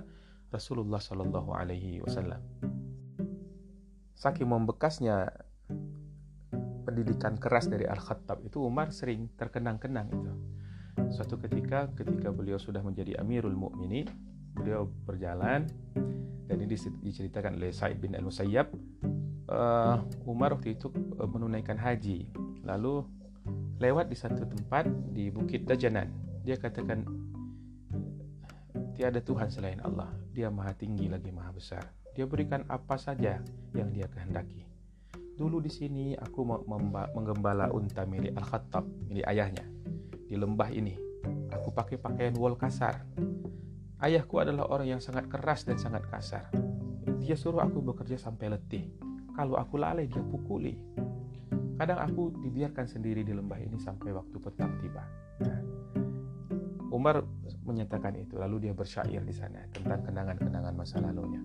Rasulullah 0.55 1.03
Shallallahu 1.03 1.51
Alaihi 1.51 1.99
Wasallam. 2.03 2.43
Saking 4.15 4.47
membekasnya 4.47 5.31
pendidikan 6.85 7.39
keras 7.39 7.71
dari 7.71 7.87
Al 7.87 8.03
Khattab 8.03 8.43
itu 8.43 8.61
Umar 8.61 8.91
sering 8.91 9.31
terkenang-kenang 9.39 10.11
itu 10.11 10.33
suatu 11.11 11.37
ketika 11.37 11.91
ketika 11.93 12.31
beliau 12.31 12.57
sudah 12.57 12.81
menjadi 12.81 13.19
Amirul 13.19 13.59
Mukminin 13.59 14.07
beliau 14.55 14.87
berjalan 15.07 15.67
dan 16.47 16.57
ini 16.59 16.75
diceritakan 17.03 17.59
oleh 17.59 17.71
Said 17.71 18.03
bin 18.03 18.15
Al 18.19 18.27
Musayyab 18.27 18.71
uh, 19.51 20.03
Umar 20.27 20.55
waktu 20.59 20.79
itu 20.79 20.91
uh, 20.91 21.27
menunaikan 21.27 21.79
haji 21.79 22.31
lalu 22.63 23.07
lewat 23.81 24.13
di 24.13 24.17
satu 24.17 24.45
tempat 24.45 24.87
di 25.11 25.33
Bukit 25.33 25.65
Dajanan. 25.65 26.13
Dia 26.45 26.61
katakan 26.61 27.05
tiada 28.93 29.25
Tuhan 29.25 29.49
selain 29.49 29.81
Allah. 29.81 30.13
Dia 30.37 30.53
maha 30.53 30.77
tinggi 30.77 31.09
lagi 31.09 31.33
maha 31.33 31.51
besar. 31.57 31.83
Dia 32.13 32.29
berikan 32.29 32.69
apa 32.69 33.01
saja 33.01 33.41
yang 33.73 33.89
dia 33.91 34.07
kehendaki. 34.13 34.69
Dulu 35.41 35.65
di 35.65 35.73
sini 35.73 36.13
aku 36.13 36.45
menggembala 37.17 37.73
unta 37.73 38.05
milik 38.05 38.37
Al-Khattab, 38.37 38.85
milik 39.09 39.25
ayahnya. 39.25 39.65
Di 40.31 40.39
lembah 40.39 40.71
ini, 40.71 40.95
aku 41.51 41.75
pakai 41.75 41.99
pakaian 41.99 42.31
wol 42.39 42.55
kasar. 42.55 43.03
Ayahku 43.99 44.39
adalah 44.39 44.71
orang 44.71 44.95
yang 44.95 45.03
sangat 45.03 45.27
keras 45.27 45.67
dan 45.67 45.75
sangat 45.75 46.07
kasar. 46.07 46.47
Dia 47.19 47.35
suruh 47.35 47.59
aku 47.59 47.83
bekerja 47.83 48.15
sampai 48.15 48.55
letih. 48.55 48.95
Kalau 49.35 49.59
aku 49.59 49.83
lalai, 49.83 50.07
dia 50.07 50.23
pukuli. 50.23 50.79
Kadang 51.75 51.99
aku 51.99 52.31
dibiarkan 52.47 52.87
sendiri 52.87 53.27
di 53.27 53.35
lembah 53.35 53.59
ini 53.59 53.75
sampai 53.83 54.15
waktu 54.15 54.39
petang 54.39 54.79
tiba. 54.79 55.03
Nah, 55.43 55.61
Umar 56.95 57.27
menyatakan 57.67 58.15
itu, 58.15 58.39
lalu 58.39 58.71
dia 58.71 58.73
bersyair 58.73 59.27
di 59.27 59.35
sana 59.35 59.67
tentang 59.75 60.07
kenangan-kenangan 60.07 60.79
masa 60.79 61.03
lalunya. 61.03 61.43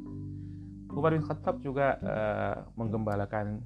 Umar 0.94 1.18
bin 1.18 1.26
Khattab 1.26 1.58
juga 1.58 1.98
uh, 2.06 2.70
menggembalakan 2.78 3.66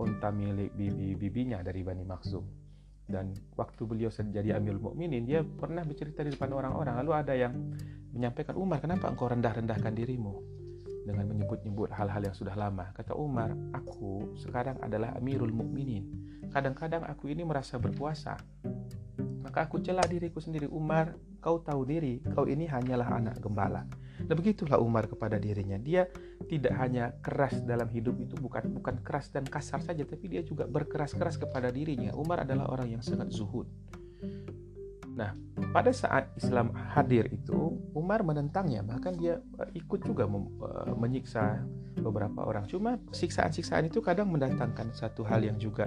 unta 0.00 0.32
milik 0.32 0.72
bibi-bibinya 0.72 1.60
dari 1.60 1.84
Bani 1.84 2.00
Makhzum. 2.08 2.63
Dan 3.04 3.36
waktu 3.54 3.84
beliau 3.84 4.08
jadi 4.08 4.56
Amirul 4.56 4.80
Mukminin, 4.80 5.28
dia 5.28 5.44
pernah 5.44 5.84
bercerita 5.84 6.24
di 6.24 6.32
depan 6.32 6.50
orang-orang. 6.56 7.04
Lalu 7.04 7.12
ada 7.12 7.34
yang 7.36 7.52
menyampaikan, 8.16 8.56
Umar, 8.56 8.80
kenapa 8.80 9.12
engkau 9.12 9.28
rendah-rendahkan 9.28 9.92
dirimu? 9.92 10.54
dengan 11.04 11.28
menyebut-nyebut 11.28 11.92
hal-hal 11.92 12.24
yang 12.24 12.32
sudah 12.32 12.56
lama. 12.56 12.90
Kata 12.96 13.12
Umar, 13.12 13.52
aku 13.76 14.34
sekarang 14.40 14.80
adalah 14.80 15.12
Amirul 15.14 15.52
Mukminin. 15.52 16.08
Kadang-kadang 16.48 17.04
aku 17.04 17.28
ini 17.28 17.44
merasa 17.44 17.76
berpuasa. 17.76 18.40
Maka 19.44 19.68
aku 19.68 19.84
celah 19.84 20.08
diriku 20.08 20.40
sendiri, 20.40 20.64
Umar, 20.72 21.12
kau 21.44 21.60
tahu 21.60 21.84
diri, 21.84 22.24
kau 22.32 22.48
ini 22.48 22.64
hanyalah 22.64 23.20
anak 23.20 23.36
gembala. 23.38 23.84
Dan 24.20 24.34
begitulah 24.38 24.78
Umar 24.78 25.10
kepada 25.10 25.36
dirinya. 25.42 25.74
Dia 25.80 26.06
tidak 26.46 26.74
hanya 26.78 27.10
keras 27.18 27.58
dalam 27.66 27.90
hidup 27.90 28.14
itu 28.22 28.38
bukan 28.38 28.70
bukan 28.70 29.02
keras 29.02 29.34
dan 29.34 29.42
kasar 29.42 29.82
saja, 29.82 30.06
tapi 30.06 30.30
dia 30.30 30.42
juga 30.46 30.70
berkeras-keras 30.70 31.40
kepada 31.40 31.74
dirinya. 31.74 32.14
Umar 32.14 32.46
adalah 32.46 32.70
orang 32.70 32.94
yang 32.94 33.02
sangat 33.02 33.34
zuhud. 33.34 33.66
Nah, 35.14 35.30
pada 35.70 35.94
saat 35.94 36.34
Islam 36.34 36.74
hadir 36.74 37.30
itu, 37.30 37.78
Umar 37.94 38.26
menentangnya, 38.26 38.82
bahkan 38.82 39.14
dia 39.14 39.38
uh, 39.38 39.70
ikut 39.70 40.02
juga 40.02 40.26
uh, 40.26 40.90
menyiksa 40.98 41.62
beberapa 42.02 42.42
orang. 42.42 42.66
Cuma 42.66 42.98
siksaan-siksaan 43.14 43.86
itu 43.86 44.02
kadang 44.02 44.34
mendatangkan 44.34 44.90
satu 44.90 45.22
hal 45.22 45.46
yang 45.46 45.54
juga 45.54 45.86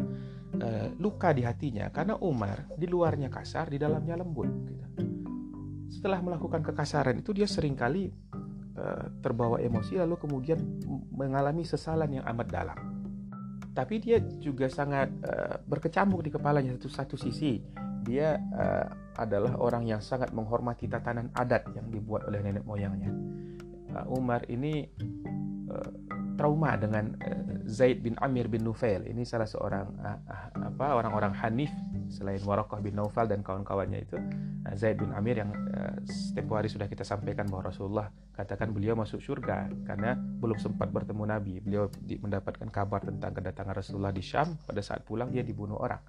uh, 0.64 0.88
luka 0.96 1.36
di 1.36 1.44
hatinya, 1.44 1.92
karena 1.92 2.16
Umar 2.24 2.72
di 2.80 2.88
luarnya 2.88 3.28
kasar, 3.28 3.68
di 3.68 3.76
dalamnya 3.76 4.16
lembut. 4.16 4.48
Gitu. 4.48 5.07
Setelah 5.88 6.20
melakukan 6.20 6.62
kekasaran 6.64 7.20
itu, 7.20 7.32
dia 7.32 7.48
sering 7.48 7.74
kali 7.74 8.12
uh, 8.76 9.06
terbawa 9.24 9.58
emosi, 9.64 10.00
lalu 10.00 10.16
kemudian 10.20 10.60
mengalami 11.12 11.64
sesalan 11.64 12.22
yang 12.22 12.26
amat 12.36 12.48
dalam. 12.52 12.80
Tapi 13.72 14.02
dia 14.02 14.18
juga 14.42 14.68
sangat 14.68 15.10
uh, 15.24 15.62
berkecamuk 15.64 16.26
di 16.26 16.34
kepalanya 16.34 16.74
satu 16.76 16.90
satu 16.90 17.16
sisi 17.16 17.62
dia 18.08 18.40
uh, 18.56 18.88
adalah 19.20 19.60
orang 19.60 19.84
yang 19.84 20.00
sangat 20.00 20.32
menghormati 20.32 20.88
tatanan 20.88 21.28
adat 21.36 21.68
yang 21.76 21.92
dibuat 21.92 22.24
oleh 22.30 22.40
nenek 22.40 22.64
moyangnya. 22.64 23.12
Umar 24.14 24.46
ini 24.46 24.86
trauma 26.38 26.78
dengan 26.78 27.18
uh, 27.20 27.66
Zaid 27.66 28.06
bin 28.06 28.14
Amir 28.22 28.48
bin 28.48 28.64
Nufail. 28.64 29.04
Ini 29.10 29.26
salah 29.26 29.50
seorang 29.50 29.88
uh, 30.00 30.20
uh, 30.30 30.48
apa 30.72 30.96
orang-orang 30.96 31.34
Hanif 31.42 31.74
selain 32.08 32.40
Warakah 32.46 32.80
bin 32.80 32.96
Naufal 32.96 33.28
dan 33.28 33.42
kawan-kawannya 33.42 34.06
itu. 34.06 34.16
Uh, 34.16 34.76
Zaid 34.78 35.02
bin 35.02 35.12
Amir 35.12 35.42
yang 35.42 35.52
uh, 35.52 35.98
setiap 36.06 36.62
hari 36.62 36.70
sudah 36.70 36.88
kita 36.88 37.02
sampaikan 37.02 37.50
bahwa 37.50 37.74
Rasulullah 37.74 38.08
katakan 38.38 38.72
beliau 38.72 38.94
masuk 38.94 39.20
surga 39.20 39.68
karena 39.84 40.16
belum 40.16 40.62
sempat 40.62 40.94
bertemu 40.94 41.24
Nabi. 41.26 41.60
Beliau 41.60 41.90
mendapatkan 42.06 42.70
kabar 42.70 43.02
tentang 43.04 43.34
kedatangan 43.34 43.74
Rasulullah 43.74 44.14
di 44.14 44.22
Syam. 44.22 44.56
Pada 44.64 44.80
saat 44.80 45.04
pulang 45.04 45.34
dia 45.34 45.42
dibunuh 45.42 45.76
orang. 45.82 46.00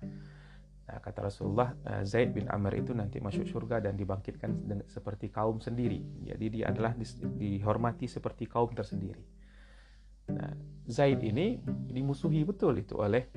Nah, 0.89 1.05
kata 1.05 1.29
Rasulullah, 1.29 1.77
eh, 1.85 2.03
Zaid 2.09 2.33
bin 2.33 2.49
Amr 2.49 2.81
itu 2.81 2.97
nanti 2.97 3.21
masuk 3.21 3.45
surga 3.45 3.85
dan 3.85 3.93
dibangkitkan 3.93 4.49
seperti 4.89 5.29
kaum 5.29 5.61
sendiri. 5.61 6.01
Jadi 6.25 6.47
dia 6.49 6.73
adalah 6.73 6.97
dihormati 7.37 8.09
seperti 8.09 8.49
kaum 8.49 8.73
tersendiri. 8.73 9.21
Nah, 10.33 10.53
Zaid 10.89 11.21
ini 11.21 11.61
dimusuhi 11.67 12.45
betul 12.49 12.81
itu 12.81 12.97
oleh 12.97 13.29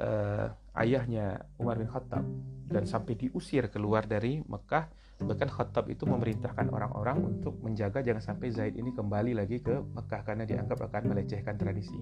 uh, 0.00 0.48
ayahnya 0.76 1.40
Umar 1.56 1.80
bin 1.80 1.88
Khattab 1.88 2.24
dan 2.68 2.84
sampai 2.84 3.16
diusir 3.16 3.68
keluar 3.72 4.04
dari 4.04 4.44
Mekah. 4.44 4.88
Bahkan 5.22 5.48
Khattab 5.48 5.86
itu 5.88 6.02
memerintahkan 6.04 6.72
orang-orang 6.72 7.22
untuk 7.22 7.60
menjaga 7.62 8.02
jangan 8.02 8.34
sampai 8.34 8.48
Zaid 8.50 8.74
ini 8.74 8.90
kembali 8.90 9.38
lagi 9.38 9.62
ke 9.62 9.72
Mekah 9.72 10.20
karena 10.26 10.44
dianggap 10.44 10.82
akan 10.90 11.02
melecehkan 11.14 11.54
tradisi. 11.56 11.96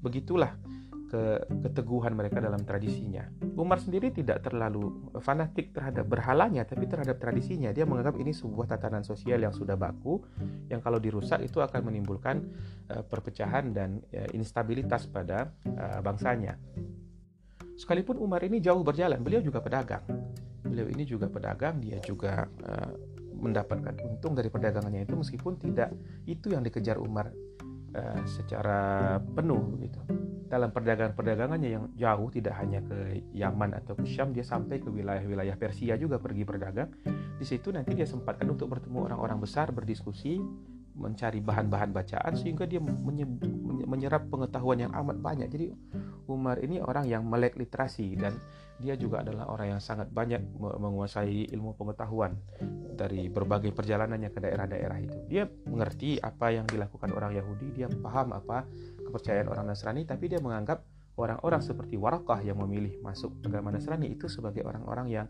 Begitulah 0.00 0.54
ke 1.10 1.42
keteguhan 1.66 2.14
mereka 2.14 2.38
dalam 2.38 2.62
tradisinya. 2.62 3.26
Umar 3.58 3.82
sendiri 3.82 4.14
tidak 4.14 4.46
terlalu 4.46 5.10
fanatik 5.18 5.74
terhadap 5.74 6.06
berhalanya, 6.06 6.62
tapi 6.62 6.86
terhadap 6.86 7.18
tradisinya. 7.18 7.74
Dia 7.74 7.82
menganggap 7.82 8.14
ini 8.22 8.30
sebuah 8.30 8.70
tatanan 8.70 9.02
sosial 9.02 9.42
yang 9.42 9.50
sudah 9.50 9.74
baku, 9.74 10.22
yang 10.70 10.78
kalau 10.78 11.02
dirusak 11.02 11.42
itu 11.42 11.58
akan 11.58 11.90
menimbulkan 11.90 12.46
uh, 12.94 13.02
perpecahan 13.02 13.74
dan 13.74 13.98
uh, 14.14 14.30
instabilitas 14.30 15.10
pada 15.10 15.50
uh, 15.66 15.98
bangsanya. 15.98 16.54
Sekalipun 17.74 18.22
Umar 18.22 18.46
ini 18.46 18.62
jauh 18.62 18.86
berjalan, 18.86 19.18
beliau 19.18 19.42
juga 19.42 19.58
pedagang. 19.58 20.06
Beliau 20.62 20.86
ini 20.86 21.02
juga 21.02 21.26
pedagang, 21.26 21.82
dia 21.82 21.98
juga 22.06 22.46
uh, 22.46 22.92
mendapatkan 23.40 23.96
untung 24.04 24.36
dari 24.36 24.52
perdagangannya 24.52 25.08
itu 25.08 25.16
meskipun 25.16 25.56
tidak 25.56 25.96
itu 26.28 26.52
yang 26.52 26.60
dikejar 26.60 27.00
Umar 27.00 27.32
uh, 27.94 28.22
secara 28.26 29.16
penuh 29.22 29.78
gitu. 29.82 30.00
Dalam 30.50 30.74
perdagangan-perdagangannya 30.74 31.70
yang 31.70 31.84
jauh 31.94 32.26
tidak 32.34 32.58
hanya 32.58 32.82
ke 32.82 33.22
Yaman 33.38 33.70
atau 33.70 33.94
ke 33.94 34.02
Syam 34.02 34.34
dia 34.34 34.42
sampai 34.42 34.82
ke 34.82 34.90
wilayah-wilayah 34.90 35.54
Persia 35.54 35.94
juga 35.94 36.18
pergi 36.18 36.42
berdagang. 36.42 36.90
Di 37.38 37.46
situ 37.46 37.70
nanti 37.70 37.94
dia 37.94 38.02
sempatkan 38.02 38.50
untuk 38.50 38.66
bertemu 38.66 39.06
orang-orang 39.06 39.38
besar 39.38 39.70
berdiskusi 39.70 40.42
mencari 41.00 41.38
bahan-bahan 41.38 41.94
bacaan 41.94 42.34
sehingga 42.34 42.66
dia 42.66 42.82
menyerap 43.86 44.26
pengetahuan 44.26 44.84
yang 44.84 44.92
amat 44.92 45.22
banyak. 45.22 45.48
Jadi 45.48 45.66
Umar 46.26 46.58
ini 46.60 46.82
orang 46.82 47.06
yang 47.06 47.22
melek 47.24 47.54
literasi 47.54 48.18
dan 48.18 48.34
dia 48.80 48.96
juga 48.96 49.20
adalah 49.20 49.52
orang 49.52 49.76
yang 49.76 49.82
sangat 49.84 50.08
banyak 50.08 50.40
menguasai 50.56 51.52
ilmu 51.52 51.76
pengetahuan 51.76 52.32
dari 52.96 53.28
berbagai 53.28 53.76
perjalanannya 53.76 54.32
ke 54.32 54.40
daerah-daerah 54.40 54.98
itu. 55.04 55.16
Dia 55.28 55.44
mengerti 55.68 56.16
apa 56.16 56.48
yang 56.50 56.64
dilakukan 56.64 57.12
orang 57.12 57.36
Yahudi 57.36 57.76
dia 57.76 57.86
paham 57.92 58.32
apa 58.32 58.64
kepercayaan 59.04 59.52
orang 59.52 59.68
Nasrani 59.68 60.08
tapi 60.08 60.32
dia 60.32 60.40
menganggap 60.40 60.80
orang-orang 61.20 61.60
seperti 61.60 62.00
Warakah 62.00 62.40
yang 62.40 62.56
memilih 62.64 62.96
masuk 63.04 63.36
agama 63.44 63.68
Nasrani 63.68 64.08
itu 64.08 64.26
sebagai 64.32 64.64
orang-orang 64.64 65.06
yang 65.12 65.26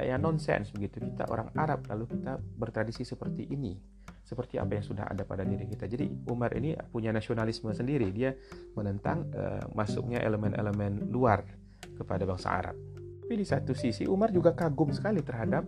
ya 0.00 0.16
nonsens 0.16 0.72
begitu. 0.72 1.04
Kita 1.04 1.28
orang 1.28 1.52
Arab 1.54 1.84
lalu 1.92 2.08
kita 2.08 2.40
bertradisi 2.40 3.04
seperti 3.04 3.46
ini 3.52 3.76
seperti 4.24 4.56
apa 4.56 4.80
yang 4.80 4.84
sudah 4.88 5.04
ada 5.04 5.28
pada 5.28 5.44
diri 5.44 5.68
kita. 5.68 5.84
Jadi 5.84 6.08
Umar 6.32 6.56
ini 6.56 6.72
punya 6.88 7.12
nasionalisme 7.12 7.68
sendiri. 7.76 8.08
Dia 8.08 8.32
menentang 8.72 9.28
uh, 9.36 9.68
masuknya 9.76 10.24
elemen-elemen 10.24 11.12
luar 11.12 11.44
kepada 11.92 12.24
bangsa 12.24 12.48
Arab 12.48 12.93
tapi 13.24 13.40
di 13.40 13.48
satu 13.48 13.72
sisi 13.72 14.04
Umar 14.04 14.28
juga 14.36 14.52
kagum 14.52 14.92
sekali 14.92 15.24
terhadap 15.24 15.64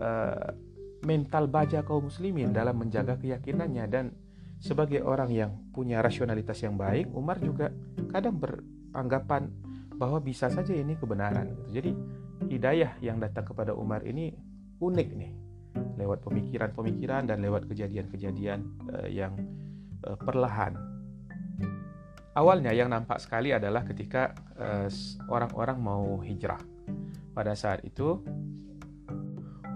uh, 0.00 0.56
mental 1.04 1.44
baja 1.44 1.84
kaum 1.84 2.08
muslimin 2.08 2.48
dalam 2.48 2.80
menjaga 2.80 3.20
keyakinannya 3.20 3.84
dan 3.92 4.16
sebagai 4.56 5.04
orang 5.04 5.28
yang 5.28 5.52
punya 5.68 6.00
rasionalitas 6.00 6.64
yang 6.64 6.80
baik, 6.80 7.12
Umar 7.12 7.44
juga 7.44 7.68
kadang 8.08 8.40
beranggapan 8.40 9.52
bahwa 10.00 10.16
bisa 10.16 10.48
saja 10.48 10.72
ini 10.72 10.96
kebenaran. 10.96 11.68
Jadi 11.68 11.92
hidayah 12.48 12.96
yang 13.04 13.20
datang 13.20 13.44
kepada 13.44 13.76
Umar 13.76 14.00
ini 14.08 14.32
unik 14.80 15.08
nih, 15.12 15.32
lewat 16.00 16.24
pemikiran-pemikiran 16.24 17.28
dan 17.28 17.44
lewat 17.44 17.68
kejadian-kejadian 17.68 18.64
uh, 18.96 19.04
yang 19.12 19.36
uh, 20.08 20.16
perlahan. 20.16 20.72
Awalnya 22.32 22.72
yang 22.72 22.88
nampak 22.88 23.20
sekali 23.20 23.50
adalah 23.50 23.82
ketika 23.82 24.30
orang-orang 25.26 25.78
mau 25.82 26.22
hijrah. 26.22 26.77
Pada 27.38 27.54
saat 27.54 27.86
itu 27.86 28.18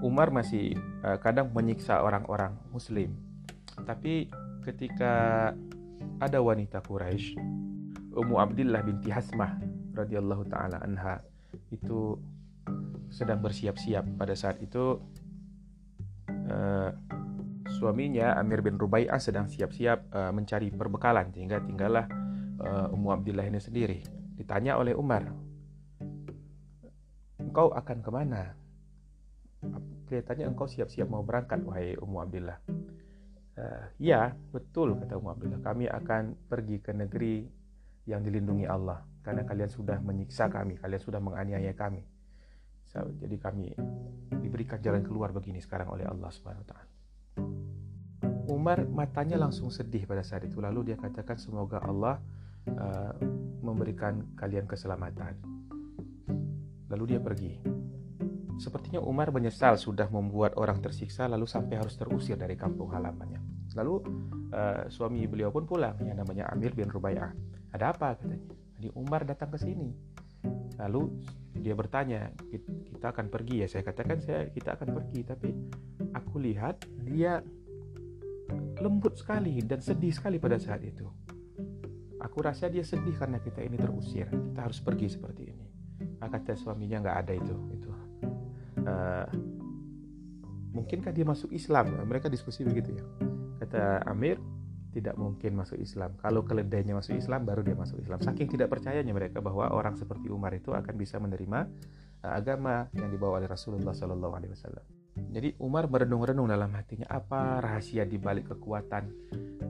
Umar 0.03 0.35
masih 0.35 0.75
uh, 1.07 1.14
kadang 1.22 1.55
menyiksa 1.55 2.03
orang-orang 2.03 2.59
Muslim, 2.75 3.14
tapi 3.87 4.27
ketika 4.66 5.55
ada 6.18 6.42
wanita 6.42 6.83
Quraisy 6.83 7.38
Ummu 8.18 8.35
Abdillah 8.35 8.83
binti 8.83 9.14
Hasmah 9.14 9.62
radhiyallahu 9.94 10.51
taala 10.51 10.83
anha 10.83 11.22
itu 11.70 12.18
sedang 13.14 13.38
bersiap-siap. 13.38 14.11
Pada 14.18 14.35
saat 14.35 14.59
itu 14.59 14.98
uh, 16.51 16.90
suaminya 17.79 18.35
Amir 18.42 18.66
bin 18.66 18.75
Rubai'ah 18.75 19.22
sedang 19.22 19.46
siap-siap 19.46 20.11
uh, 20.11 20.35
mencari 20.35 20.66
perbekalan 20.75 21.31
sehingga 21.31 21.62
tinggallah 21.62 22.11
Ummu 22.62 23.11
Abdillah 23.11 23.46
ini 23.46 23.59
sendiri. 23.59 24.03
Ditanya 24.38 24.79
oleh 24.79 24.94
Umar 24.94 25.52
engkau 27.53 27.69
akan 27.69 27.99
ke 28.01 28.09
mana? 28.09 28.43
Kelihatannya 30.09 30.57
engkau 30.57 30.65
siap-siap 30.65 31.05
mau 31.05 31.21
berangkat, 31.21 31.61
wahai 31.69 31.93
Ummu 32.01 32.19
Abdullah. 32.25 32.59
Uh, 33.53 33.85
ya, 34.01 34.33
betul 34.49 34.97
kata 34.97 35.21
Ummu 35.21 35.31
Abdullah. 35.37 35.61
Kami 35.61 35.85
akan 35.85 36.49
pergi 36.49 36.81
ke 36.81 36.97
negeri 36.97 37.45
yang 38.09 38.25
dilindungi 38.25 38.65
Allah 38.65 39.05
karena 39.21 39.45
kalian 39.45 39.69
sudah 39.69 40.01
menyiksa 40.01 40.49
kami, 40.49 40.81
kalian 40.81 41.03
sudah 41.05 41.21
menganiaya 41.21 41.77
kami. 41.77 42.01
So, 42.88 43.05
jadi 43.21 43.37
kami 43.37 43.77
diberikan 44.41 44.81
jalan 44.81 45.05
keluar 45.05 45.31
begini 45.37 45.61
sekarang 45.61 45.93
oleh 45.93 46.09
Allah 46.09 46.33
Subhanahu 46.33 46.65
taala. 46.65 46.91
Umar 48.49 48.88
matanya 48.88 49.37
langsung 49.37 49.69
sedih 49.69 50.09
pada 50.09 50.25
saat 50.25 50.49
itu 50.49 50.59
lalu 50.59 50.93
dia 50.93 50.97
katakan 50.97 51.37
semoga 51.37 51.79
Allah 51.85 52.19
uh, 52.67 53.12
memberikan 53.61 54.35
kalian 54.35 54.65
keselamatan. 54.65 55.62
Lalu 56.92 57.16
dia 57.16 57.20
pergi. 57.24 57.52
Sepertinya 58.61 59.00
Umar 59.02 59.33
menyesal 59.33 59.81
sudah 59.81 60.07
membuat 60.12 60.55
orang 60.61 60.78
tersiksa 60.78 61.26
lalu 61.26 61.48
sampai 61.48 61.81
harus 61.81 61.96
terusir 61.96 62.37
dari 62.37 62.55
kampung 62.55 62.92
halamannya. 62.92 63.40
Lalu 63.74 63.94
uh, 64.52 64.87
suami 64.92 65.24
beliau 65.24 65.48
pun 65.48 65.64
pulang 65.64 65.96
yang 66.05 66.20
namanya 66.20 66.52
Amir 66.52 66.76
bin 66.76 66.92
Rubaiyah. 66.92 67.33
Ada 67.72 67.96
apa 67.96 68.14
katanya? 68.14 68.38
Jadi 68.76 68.88
Umar 68.92 69.24
datang 69.24 69.50
ke 69.50 69.59
sini. 69.59 69.88
Lalu 70.76 71.22
dia 71.57 71.72
bertanya, 71.72 72.28
kita 72.52 73.14
akan 73.14 73.33
pergi 73.33 73.64
ya. 73.64 73.66
Saya 73.66 73.83
katakan 73.87 74.18
saya 74.20 74.50
kita 74.52 74.76
akan 74.76 74.88
pergi, 75.00 75.20
tapi 75.24 75.48
aku 76.12 76.42
lihat 76.42 76.85
dia 77.02 77.40
lembut 78.83 79.16
sekali 79.16 79.62
dan 79.64 79.81
sedih 79.81 80.12
sekali 80.12 80.37
pada 80.37 80.61
saat 80.61 80.85
itu. 80.85 81.09
Aku 82.22 82.38
rasa 82.44 82.70
dia 82.70 82.87
sedih 82.87 83.16
karena 83.18 83.40
kita 83.40 83.64
ini 83.64 83.74
terusir. 83.74 84.31
Kita 84.31 84.70
harus 84.70 84.78
pergi 84.78 85.11
seperti 85.11 85.42
ini. 85.50 85.71
Nah, 86.21 86.29
kata 86.31 86.55
suaminya 86.55 87.03
nggak 87.03 87.17
ada 87.27 87.33
itu. 87.35 87.55
Itu. 87.75 87.91
Uh, 88.83 89.27
mungkinkah 90.75 91.12
dia 91.15 91.27
masuk 91.27 91.53
Islam? 91.53 91.93
Mereka 92.09 92.33
diskusi 92.33 92.65
begitu 92.67 92.97
ya. 92.97 93.05
Kata 93.62 94.03
Amir, 94.11 94.41
tidak 94.93 95.17
mungkin 95.17 95.57
masuk 95.57 95.81
Islam. 95.81 96.15
Kalau 96.21 96.45
keledainya 96.45 96.93
masuk 96.99 97.17
Islam, 97.17 97.49
baru 97.49 97.65
dia 97.65 97.73
masuk 97.73 97.99
Islam. 97.99 98.21
Saking 98.21 98.49
tidak 98.53 98.69
percayanya 98.69 99.12
mereka 99.17 99.41
bahwa 99.41 99.73
orang 99.73 99.97
seperti 99.97 100.29
Umar 100.29 100.53
itu 100.53 100.71
akan 100.77 100.95
bisa 100.95 101.17
menerima 101.17 101.69
uh, 102.23 102.33
agama 102.37 102.87
yang 102.93 103.09
dibawa 103.09 103.41
oleh 103.41 103.49
Rasulullah 103.49 103.97
Shallallahu 103.97 104.35
Alaihi 104.37 104.53
Wasallam. 104.53 104.85
Jadi 105.12 105.61
Umar 105.61 105.93
merenung-renung 105.93 106.49
dalam 106.49 106.73
hatinya 106.73 107.05
apa 107.12 107.61
rahasia 107.61 108.09
di 108.09 108.17
balik 108.17 108.57
kekuatan 108.57 109.12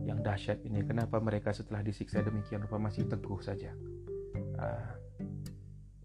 yang 0.06 0.22
dahsyat 0.22 0.62
ini. 0.62 0.86
Kenapa 0.86 1.18
mereka 1.18 1.50
setelah 1.50 1.82
disiksa 1.82 2.22
demikian 2.22 2.62
rupa 2.62 2.78
masih 2.78 3.10
teguh 3.10 3.42
saja. 3.42 3.74
Uh, 4.58 4.90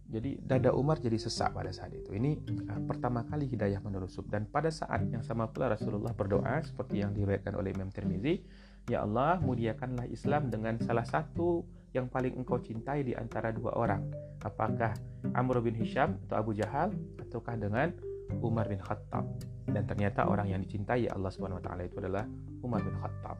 jadi 0.07 0.39
dada 0.39 0.71
Umar 0.71 1.03
jadi 1.03 1.19
sesak 1.19 1.51
pada 1.51 1.67
saat 1.75 1.91
itu. 1.91 2.15
Ini 2.15 2.39
uh, 2.71 2.81
pertama 2.87 3.27
kali 3.27 3.51
hidayah 3.51 3.83
menelusup 3.83 4.31
dan 4.31 4.47
pada 4.47 4.71
saat 4.71 5.03
yang 5.11 5.19
sama 5.21 5.51
pula 5.51 5.75
Rasulullah 5.75 6.15
berdoa 6.15 6.63
seperti 6.63 7.03
yang 7.03 7.11
diriwayatkan 7.11 7.53
oleh 7.59 7.75
Imam 7.75 7.91
Tirmizi, 7.91 8.39
Ya 8.87 9.03
Allah, 9.03 9.43
muliakanlah 9.43 10.07
Islam 10.07 10.47
dengan 10.47 10.79
salah 10.79 11.03
satu 11.03 11.67
yang 11.91 12.07
paling 12.07 12.39
engkau 12.39 12.55
cintai 12.63 13.03
di 13.03 13.11
antara 13.11 13.51
dua 13.51 13.75
orang. 13.75 13.99
Apakah 14.39 14.95
Amr 15.35 15.59
bin 15.59 15.75
Hisham 15.75 16.15
atau 16.27 16.39
Abu 16.39 16.55
Jahal 16.55 16.95
ataukah 17.19 17.59
dengan 17.59 17.91
Umar 18.39 18.71
bin 18.71 18.79
Khattab? 18.79 19.27
Dan 19.67 19.83
ternyata 19.83 20.23
orang 20.31 20.47
yang 20.47 20.63
dicintai 20.63 21.11
Allah 21.11 21.27
Subhanahu 21.27 21.59
wa 21.59 21.65
taala 21.67 21.83
itu 21.83 21.99
adalah 21.99 22.23
Umar 22.63 22.79
bin 22.79 22.95
Khattab. 22.95 23.37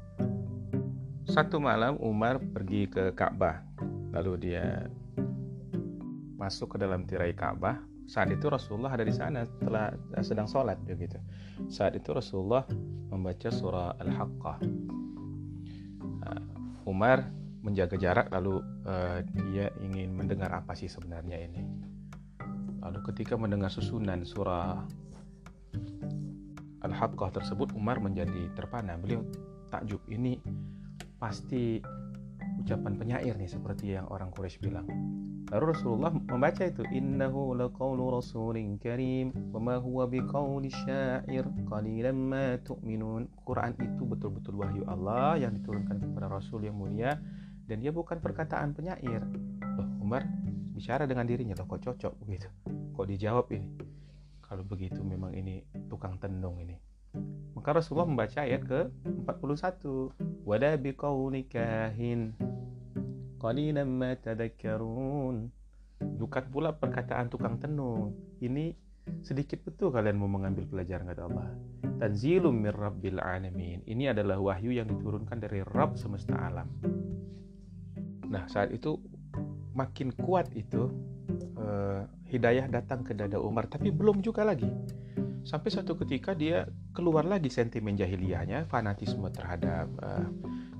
Satu 1.32 1.64
malam 1.64 1.96
Umar 2.04 2.44
pergi 2.44 2.92
ke 2.92 3.16
Ka'bah. 3.16 3.64
Lalu 4.12 4.52
dia 4.52 4.84
masuk 6.38 6.78
ke 6.78 6.86
dalam 6.86 7.04
tirai 7.04 7.34
Ka'bah. 7.34 7.82
Saat 8.08 8.32
itu 8.32 8.48
Rasulullah 8.48 8.96
ada 8.96 9.04
di 9.04 9.12
sana 9.12 9.44
telah 9.60 9.92
sedang 10.24 10.48
sholat 10.48 10.80
begitu. 10.88 11.20
Saat 11.68 12.00
itu 12.00 12.16
Rasulullah 12.16 12.64
membaca 13.12 13.52
surah 13.52 14.00
Al-Haqqah. 14.00 14.58
Uh, 16.24 16.88
Umar 16.88 17.28
menjaga 17.60 18.00
jarak 18.00 18.32
lalu 18.32 18.64
uh, 18.88 19.20
dia 19.52 19.76
ingin 19.84 20.16
mendengar 20.16 20.56
apa 20.56 20.72
sih 20.72 20.88
sebenarnya 20.88 21.36
ini. 21.36 21.68
Lalu 22.80 23.04
ketika 23.12 23.36
mendengar 23.36 23.68
susunan 23.68 24.24
surah 24.24 24.88
Al-Haqqah 26.88 27.44
tersebut 27.44 27.76
Umar 27.76 28.00
menjadi 28.00 28.48
terpana. 28.56 28.96
Beliau 28.96 29.28
takjub 29.68 30.00
ini 30.08 30.40
pasti 31.20 31.84
ucapan 32.64 32.96
penyair 32.96 33.36
nih 33.36 33.52
seperti 33.52 34.00
yang 34.00 34.08
orang 34.08 34.32
Quraisy 34.32 34.64
bilang. 34.64 34.88
Lalu 35.48 35.64
Rasulullah 35.72 36.12
membaca 36.12 36.64
itu 36.68 36.84
innahu 36.92 37.56
laqaulu 37.56 38.12
rasulin 38.12 38.76
karim 38.76 39.32
wa 39.56 39.64
ma 39.64 39.76
huwa 39.80 40.04
biqauli 40.04 40.68
syair 40.68 41.48
qalilan 41.72 42.20
ma 42.20 42.60
tu'minun. 42.60 43.32
Quran 43.48 43.72
itu 43.80 44.04
betul-betul 44.04 44.60
wahyu 44.60 44.84
Allah 44.92 45.40
yang 45.40 45.56
diturunkan 45.56 46.04
kepada 46.04 46.28
Rasul 46.28 46.68
yang 46.68 46.76
mulia 46.76 47.16
dan 47.64 47.80
dia 47.80 47.96
bukan 47.96 48.20
perkataan 48.20 48.76
penyair. 48.76 49.24
Loh, 49.80 49.88
Umar 50.04 50.28
bicara 50.76 51.08
dengan 51.08 51.24
dirinya 51.24 51.56
loh 51.56 51.64
kok 51.64 51.80
cocok 51.80 52.14
begitu. 52.28 52.52
Kok 52.92 53.08
dijawab 53.08 53.48
ini? 53.56 53.72
Kalau 54.44 54.68
begitu 54.68 55.00
memang 55.00 55.32
ini 55.32 55.64
tukang 55.88 56.20
tenung 56.20 56.60
ini. 56.60 56.76
Maka 57.56 57.80
Rasulullah 57.80 58.08
membaca 58.08 58.44
ayat 58.44 58.68
ke-41. 58.68 59.80
Wala 60.44 60.76
biqauli 60.76 61.48
kahin. 61.48 62.36
Qalilan 63.38 63.88
ma 63.88 64.18
tadhakkarun. 64.18 65.36
Bukan 65.98 66.44
pula 66.54 66.74
perkataan 66.74 67.30
tukang 67.30 67.58
tenung. 67.58 68.14
Ini 68.42 68.74
sedikit 69.24 69.64
betul 69.64 69.90
kalian 69.94 70.20
mau 70.20 70.30
mengambil 70.30 70.68
pelajaran 70.68 71.10
kata 71.10 71.24
Allah. 71.26 71.50
Tanzilum 71.98 72.54
mir 72.54 72.76
rabbil 72.76 73.18
alamin. 73.18 73.82
Ini 73.86 74.14
adalah 74.14 74.38
wahyu 74.38 74.74
yang 74.74 74.90
diturunkan 74.90 75.42
dari 75.42 75.66
Rabb 75.66 75.98
semesta 75.98 76.38
alam. 76.38 76.70
Nah, 78.28 78.46
saat 78.52 78.70
itu 78.76 79.00
makin 79.74 80.14
kuat 80.14 80.52
itu 80.54 80.92
uh, 81.58 82.06
hidayah 82.28 82.68
datang 82.70 83.02
ke 83.02 83.16
dada 83.16 83.40
Umar, 83.42 83.66
tapi 83.72 83.90
belum 83.90 84.22
juga 84.22 84.44
lagi. 84.46 84.68
Sampai 85.48 85.72
suatu 85.72 85.96
ketika 85.96 86.36
dia 86.36 86.68
keluar 86.92 87.24
lagi 87.24 87.48
sentimen 87.48 87.96
jahiliyahnya, 87.96 88.68
fanatisme 88.68 89.32
terhadap 89.32 89.88
uh, 90.04 90.28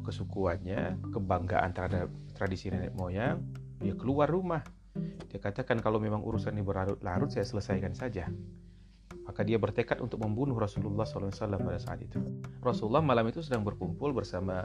kesukuannya, 0.08 1.12
kebanggaan 1.12 1.76
terhadap 1.76 2.08
tradisi 2.32 2.72
nenek 2.72 2.96
moyang. 2.96 3.44
Dia 3.84 3.94
keluar 4.00 4.32
rumah. 4.32 4.64
Dia 5.28 5.38
katakan 5.44 5.84
kalau 5.84 6.00
memang 6.00 6.24
urusan 6.24 6.56
ini 6.56 6.64
berlarut-larut 6.64 7.28
saya 7.28 7.44
selesaikan 7.44 7.92
saja. 7.92 8.32
Maka 9.28 9.44
dia 9.44 9.60
bertekad 9.60 10.00
untuk 10.00 10.24
membunuh 10.24 10.56
Rasulullah 10.56 11.04
SAW 11.04 11.60
pada 11.60 11.80
saat 11.84 12.00
itu. 12.00 12.24
Rasulullah 12.64 13.04
malam 13.04 13.28
itu 13.28 13.44
sedang 13.44 13.68
berkumpul 13.68 14.16
bersama 14.16 14.64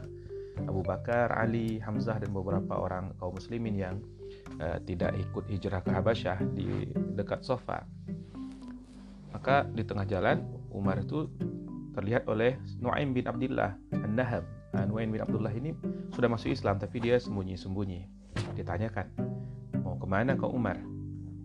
Abu 0.63 0.79
Bakar, 0.85 1.35
Ali, 1.35 1.83
Hamzah 1.83 2.23
dan 2.23 2.31
beberapa 2.31 2.79
orang 2.79 3.11
kaum 3.19 3.35
muslimin 3.35 3.75
yang 3.75 3.95
uh, 4.63 4.79
tidak 4.87 5.11
ikut 5.19 5.45
hijrah 5.51 5.81
ke 5.83 5.91
Habasyah 5.91 6.39
di 6.55 6.87
dekat 7.19 7.43
Sofa. 7.43 7.83
Maka 9.35 9.67
di 9.67 9.83
tengah 9.83 10.07
jalan 10.07 10.45
Umar 10.71 11.01
itu 11.01 11.27
terlihat 11.93 12.25
oleh 12.29 12.57
Nuaim 12.81 13.13
bin 13.13 13.25
Abdullah 13.25 13.75
An-Nahab. 13.93 14.62
Nuaim 14.73 15.13
bin 15.13 15.21
Abdullah 15.21 15.53
ini 15.53 15.77
sudah 16.09 16.25
masuk 16.25 16.49
Islam 16.49 16.81
tapi 16.81 16.97
dia 16.97 17.21
sembunyi-sembunyi. 17.21 18.09
Ditanyakan, 18.57 19.07
mau 19.85 19.97
ke 20.01 20.07
mana 20.09 20.33
kau 20.33 20.49
Umar? 20.49 20.81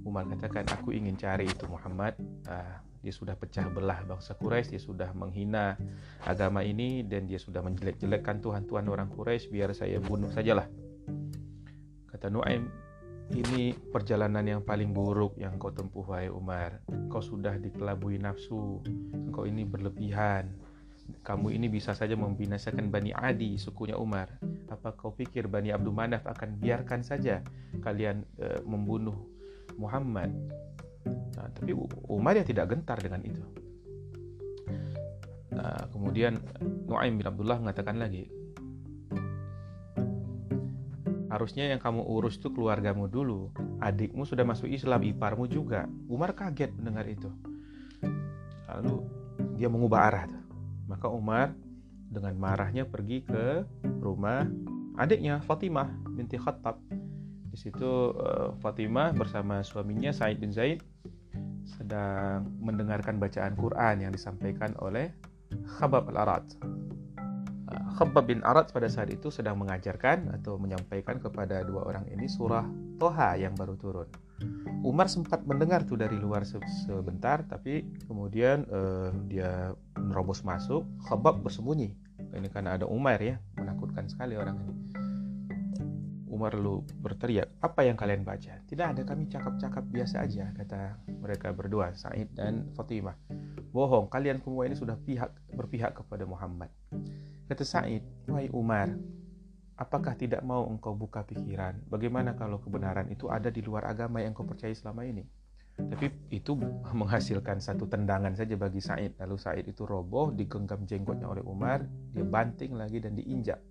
Umar 0.09 0.25
katakan, 0.33 0.65
aku 0.73 0.97
ingin 0.97 1.21
cari 1.21 1.45
itu 1.45 1.69
Muhammad. 1.69 2.17
Ah, 2.49 2.81
dia 3.05 3.13
sudah 3.13 3.37
pecah 3.37 3.69
belah 3.69 4.01
bangsa 4.09 4.33
Quraisy, 4.33 4.75
dia 4.75 4.83
sudah 4.83 5.13
menghina 5.13 5.77
agama 6.25 6.65
ini 6.65 7.05
dan 7.05 7.29
dia 7.29 7.37
sudah 7.37 7.61
menjelek-jelekkan 7.61 8.41
Tuhan-Tuhan 8.41 8.89
orang 8.89 9.13
Quraisy. 9.13 9.53
Biar 9.53 9.77
saya 9.77 10.01
bunuh 10.01 10.33
sajalah. 10.33 10.65
Kata 12.09 12.33
Nuaim, 12.33 12.73
ini 13.37 13.77
perjalanan 13.77 14.41
yang 14.41 14.63
paling 14.65 14.97
buruk 14.97 15.37
yang 15.37 15.61
kau 15.61 15.69
tempuh 15.69 16.09
wahai 16.09 16.33
Umar. 16.33 16.81
Kau 17.13 17.21
sudah 17.21 17.61
dikelabui 17.61 18.17
nafsu. 18.17 18.81
Kau 19.29 19.45
ini 19.45 19.69
berlebihan. 19.69 20.49
Kamu 21.25 21.53
ini 21.53 21.69
bisa 21.69 21.93
saja 21.93 22.17
membinasakan 22.17 22.89
Bani 22.93 23.13
Adi, 23.13 23.57
sukunya 23.61 23.97
Umar. 23.97 24.41
Apa 24.69 24.97
kau 24.97 25.13
pikir 25.13 25.49
Bani 25.49 25.73
Abdul 25.73 25.93
Manaf 25.93 26.25
akan 26.25 26.61
biarkan 26.61 27.05
saja 27.05 27.45
kalian 27.85 28.25
e, 28.41 28.61
membunuh 28.65 29.17
Muhammad? 29.77 30.33
Nah, 31.37 31.49
tapi 31.53 31.73
Umar 32.09 32.37
ya 32.37 32.45
tidak 32.45 32.73
gentar 32.73 33.01
dengan 33.01 33.21
itu. 33.25 33.45
Nah, 35.53 35.89
kemudian 35.93 36.37
Nuaim 36.89 37.21
bin 37.21 37.27
Abdullah 37.29 37.61
mengatakan 37.61 38.01
lagi, 38.01 38.29
Harusnya 41.29 41.69
yang 41.69 41.77
kamu 41.77 42.09
urus 42.09 42.41
itu 42.41 42.49
keluargamu 42.49 43.05
dulu. 43.05 43.53
Adikmu 43.85 44.25
sudah 44.25 44.49
masuk 44.49 44.65
Islam, 44.73 45.05
iparmu 45.05 45.45
juga. 45.45 45.85
Umar 46.09 46.33
kaget 46.33 46.73
mendengar 46.73 47.05
itu. 47.05 47.29
Lalu 48.65 49.05
dia 49.61 49.69
mengubah 49.69 50.01
arah. 50.09 50.38
Maka 50.89 51.13
Umar 51.13 51.53
dengan 52.09 52.35
marahnya 52.41 52.89
pergi 52.89 53.21
ke 53.21 53.63
rumah 54.01 54.49
adiknya 54.97 55.45
Fatimah 55.45 55.93
binti 56.17 56.41
Khattab. 56.41 56.81
Di 57.53 57.57
situ 57.57 58.17
uh, 58.17 58.57
Fatimah 58.65 59.13
bersama 59.13 59.61
suaminya 59.61 60.11
Said 60.11 60.41
bin 60.41 60.51
Zaid 60.51 60.81
sedang 61.69 62.49
mendengarkan 62.65 63.21
bacaan 63.21 63.53
Quran 63.53 64.09
yang 64.09 64.13
disampaikan 64.13 64.73
oleh 64.81 65.13
Khabab 65.77 66.09
al-Arad. 66.17 66.45
Uh, 67.69 67.89
Khabab 68.01 68.25
bin 68.25 68.41
Arad 68.41 68.73
pada 68.73 68.89
saat 68.89 69.13
itu 69.13 69.29
sedang 69.29 69.61
mengajarkan 69.61 70.33
atau 70.41 70.57
menyampaikan 70.57 71.21
kepada 71.21 71.61
dua 71.69 71.85
orang 71.85 72.09
ini 72.09 72.25
surah 72.25 72.65
Toha 72.97 73.37
yang 73.37 73.53
baru 73.53 73.77
turun. 73.77 74.09
Umar 74.87 75.11
sempat 75.11 75.43
mendengar 75.43 75.83
tuh 75.83 75.99
dari 75.99 76.15
luar 76.15 76.47
sebentar, 76.47 77.43
tapi 77.43 77.83
kemudian 78.07 78.63
uh, 78.71 79.11
dia 79.27 79.75
menerobos 80.09 80.41
masuk. 80.41 80.89
Khabab 81.05 81.45
bersembunyi. 81.45 81.93
Ini 82.33 82.49
karena 82.49 82.81
ada 82.81 82.89
Umar 82.89 83.21
ya, 83.21 83.37
menakutkan 83.61 84.09
sekali 84.09 84.41
orang 84.41 84.57
ini. 84.65 84.75
Umar 86.29 86.55
lalu 86.55 86.87
berteriak, 87.03 87.51
apa 87.59 87.83
yang 87.83 87.99
kalian 87.99 88.23
baca? 88.23 88.63
Tidak 88.63 88.87
ada, 88.95 89.03
kami 89.03 89.27
cakap-cakap 89.27 89.85
biasa 89.91 90.23
aja, 90.23 90.55
kata 90.55 91.01
mereka 91.19 91.51
berdua, 91.51 91.91
Said 91.99 92.31
dan 92.37 92.69
Fatimah. 92.79 93.17
Bohong, 93.75 94.07
kalian 94.07 94.39
semua 94.39 94.69
ini 94.71 94.79
sudah 94.79 94.95
pihak 95.03 95.35
berpihak 95.57 95.99
kepada 95.99 96.29
Muhammad. 96.29 96.71
Kata 97.51 97.65
Said, 97.67 98.07
wahai 98.31 98.53
Umar, 98.55 98.93
apakah 99.75 100.15
tidak 100.15 100.45
mau 100.47 100.63
engkau 100.69 100.95
buka 100.95 101.27
pikiran? 101.27 101.81
Bagaimana 101.91 102.37
kalau 102.39 102.63
kebenaran 102.63 103.11
itu 103.11 103.27
ada 103.27 103.51
di 103.51 103.65
luar 103.65 103.89
agama 103.91 104.23
yang 104.23 104.31
kau 104.31 104.47
percaya 104.47 104.71
selama 104.77 105.09
ini? 105.09 105.27
Tapi 105.79 106.11
itu 106.35 106.59
menghasilkan 106.91 107.63
satu 107.63 107.87
tendangan 107.87 108.35
saja 108.35 108.59
bagi 108.59 108.83
Said. 108.83 109.15
Lalu 109.23 109.37
Said 109.39 109.65
itu 109.71 109.87
roboh, 109.87 110.35
digenggam 110.35 110.83
jenggotnya 110.83 111.31
oleh 111.31 111.47
Umar, 111.47 111.87
dia 112.11 112.27
banting 112.27 112.75
lagi 112.75 112.99
dan 112.99 113.15
diinjak. 113.15 113.63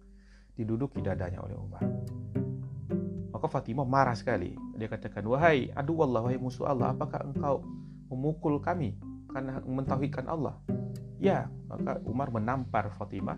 Diduduki 0.55 1.03
dadanya 1.03 1.43
oleh 1.43 1.59
Umar. 1.59 1.83
Maka 3.35 3.45
Fatimah 3.51 3.85
marah 3.85 4.15
sekali. 4.15 4.55
Dia 4.79 4.87
katakan, 4.87 5.21
Wahai 5.27 5.69
aduh 5.75 6.07
Allah, 6.07 6.25
wahai 6.25 6.39
musuh 6.39 6.65
Allah, 6.65 6.95
apakah 6.95 7.27
engkau 7.27 7.61
memukul 8.07 8.57
kami 8.63 8.95
karena 9.29 9.59
mentauhidkan 9.61 10.25
Allah? 10.31 10.55
Ya, 11.21 11.51
maka 11.67 12.01
Umar 12.07 12.33
menampar 12.33 12.89
Fatimah, 12.95 13.37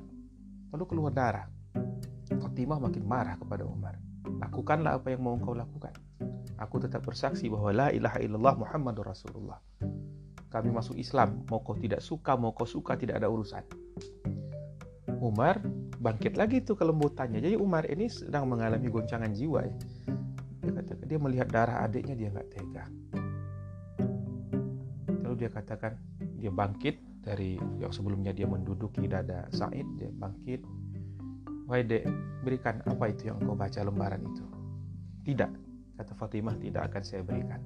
lalu 0.72 0.84
keluar 0.88 1.12
darah. 1.12 1.48
Fatimah 2.30 2.80
makin 2.80 3.04
marah 3.04 3.36
kepada 3.36 3.66
Umar. 3.66 3.98
Lakukanlah 4.40 5.02
apa 5.02 5.12
yang 5.12 5.26
mau 5.26 5.36
engkau 5.36 5.58
lakukan. 5.58 5.92
Aku 6.60 6.76
tetap 6.84 7.08
bersaksi 7.08 7.48
bahwa 7.48 7.72
la 7.72 7.88
ilaha 7.96 8.20
illallah 8.20 8.56
Muhammadur 8.60 9.08
Rasulullah. 9.08 9.60
Kami 10.50 10.74
masuk 10.74 10.98
Islam, 10.98 11.46
mau 11.48 11.62
kau 11.62 11.78
tidak 11.78 12.02
suka, 12.02 12.34
mau 12.34 12.52
kau 12.52 12.66
suka, 12.66 12.98
tidak 12.98 13.22
ada 13.22 13.30
urusan. 13.30 13.62
Umar 15.20 15.62
bangkit 16.00 16.40
lagi 16.40 16.64
tuh 16.64 16.80
kelembutannya. 16.80 17.44
Jadi 17.44 17.56
Umar 17.60 17.86
ini 17.86 18.08
sedang 18.08 18.48
mengalami 18.48 18.88
goncangan 18.88 19.30
jiwa 19.36 19.62
ya. 19.68 19.76
Dia 20.64 20.72
katakan 20.80 21.06
dia 21.06 21.20
melihat 21.20 21.48
darah 21.52 21.84
adiknya 21.84 22.16
dia 22.16 22.30
nggak 22.32 22.50
tega. 22.50 22.86
Lalu 25.28 25.36
dia 25.46 25.50
katakan 25.52 25.94
dia 26.40 26.50
bangkit 26.50 26.96
dari 27.22 27.60
yang 27.78 27.92
sebelumnya 27.92 28.32
dia 28.32 28.48
menduduki 28.48 29.06
dada 29.06 29.46
Said 29.52 29.86
dia 30.00 30.10
bangkit. 30.10 30.64
Wahai 31.70 31.86
dek, 31.86 32.10
berikan 32.42 32.82
apa 32.90 33.14
itu 33.14 33.30
yang 33.30 33.38
kau 33.46 33.54
baca 33.54 33.78
lembaran 33.86 34.26
itu. 34.26 34.46
Tidak, 35.30 35.69
kata 36.00 36.16
Fatimah 36.16 36.56
tidak 36.56 36.88
akan 36.88 37.04
saya 37.04 37.22
berikan. 37.28 37.60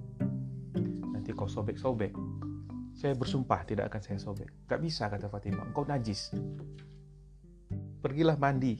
Nanti 1.13 1.37
kau 1.37 1.45
sobek-sobek. 1.45 2.17
Saya 2.97 3.13
bersumpah 3.13 3.61
tidak 3.61 3.93
akan 3.93 4.01
saya 4.01 4.17
sobek. 4.17 4.49
Gak 4.65 4.81
bisa 4.81 5.05
kata 5.05 5.29
Fatimah, 5.29 5.69
engkau 5.69 5.85
najis 5.85 6.33
pergilah 8.03 8.35
mandi, 8.35 8.75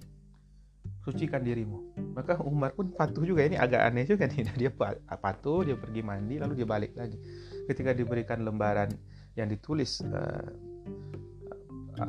sucikan 1.07 1.39
dirimu. 1.39 1.95
Maka 2.11 2.43
Umar 2.43 2.75
pun 2.75 2.91
patuh 2.91 3.23
juga 3.23 3.47
ini 3.47 3.55
agak 3.55 3.87
aneh 3.87 4.03
juga 4.03 4.27
nih. 4.27 4.51
Dia 4.59 4.71
patuh, 5.15 5.63
dia 5.63 5.79
pergi 5.79 6.03
mandi, 6.03 6.35
lalu 6.35 6.59
dia 6.59 6.67
balik 6.67 6.91
lagi. 6.99 7.15
Ketika 7.63 7.95
diberikan 7.95 8.43
lembaran 8.43 8.91
yang 9.39 9.47
ditulis 9.47 10.03
uh, 10.03 10.51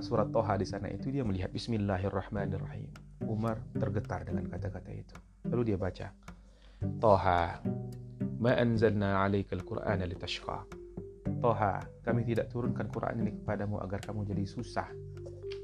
surat 0.03 0.27
Toha 0.35 0.59
di 0.59 0.67
sana 0.67 0.91
itu 0.91 1.15
dia 1.15 1.23
melihat 1.23 1.55
Bismillahirrahmanirrahim. 1.55 2.91
Umar 3.31 3.63
tergetar 3.79 4.27
dengan 4.27 4.51
kata-kata 4.51 4.91
itu. 4.91 5.15
Lalu 5.47 5.73
dia 5.73 5.79
baca 5.79 6.11
Toha 7.01 7.61
Ma 8.39 8.53
anzalna 8.55 9.25
alaikal 9.25 9.65
Qur'ana 9.65 10.05
litashqa 10.05 10.65
Toha, 11.41 11.81
kami 12.05 12.25
tidak 12.25 12.49
turunkan 12.53 12.89
Quran 12.89 13.21
ini 13.25 13.33
kepadamu 13.41 13.81
agar 13.81 14.01
kamu 14.01 14.25
jadi 14.29 14.45
susah 14.49 14.89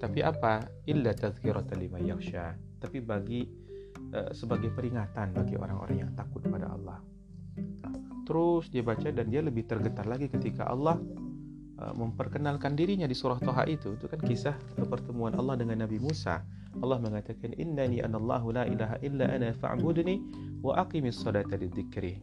tapi 0.00 0.24
apa? 0.24 0.64
Illa 0.88 1.12
tazkiratan 1.12 1.76
liman 1.76 2.00
yakhsha. 2.08 2.56
Tapi 2.80 3.04
bagi 3.04 3.44
uh, 4.16 4.32
sebagai 4.32 4.72
peringatan 4.72 5.36
bagi 5.36 5.60
orang-orang 5.60 6.08
yang 6.08 6.10
takut 6.16 6.40
pada 6.48 6.72
Allah. 6.72 7.04
Terus 8.24 8.72
dia 8.72 8.80
baca 8.80 9.12
dan 9.12 9.28
dia 9.28 9.44
lebih 9.44 9.68
tergetar 9.68 10.08
lagi 10.08 10.32
ketika 10.32 10.64
Allah 10.72 10.96
uh, 11.76 11.92
memperkenalkan 11.92 12.72
dirinya 12.72 13.04
di 13.04 13.12
surah 13.12 13.36
Toha 13.36 13.68
itu. 13.68 13.92
Itu 14.00 14.08
kan 14.08 14.24
kisah 14.24 14.56
pertemuan 14.88 15.36
Allah 15.36 15.60
dengan 15.60 15.84
Nabi 15.84 16.00
Musa. 16.00 16.40
Allah 16.78 17.02
mengatakan 17.02 17.50
innani 17.58 17.98
anallahu 17.98 18.54
la 18.54 18.62
ilaha 18.70 18.96
illa 19.02 19.26
ana 19.26 19.50
fa'budni 19.50 20.22
wa 20.62 20.78
aqimis 20.78 21.18
salata 21.18 21.58
lidzikri. 21.58 22.22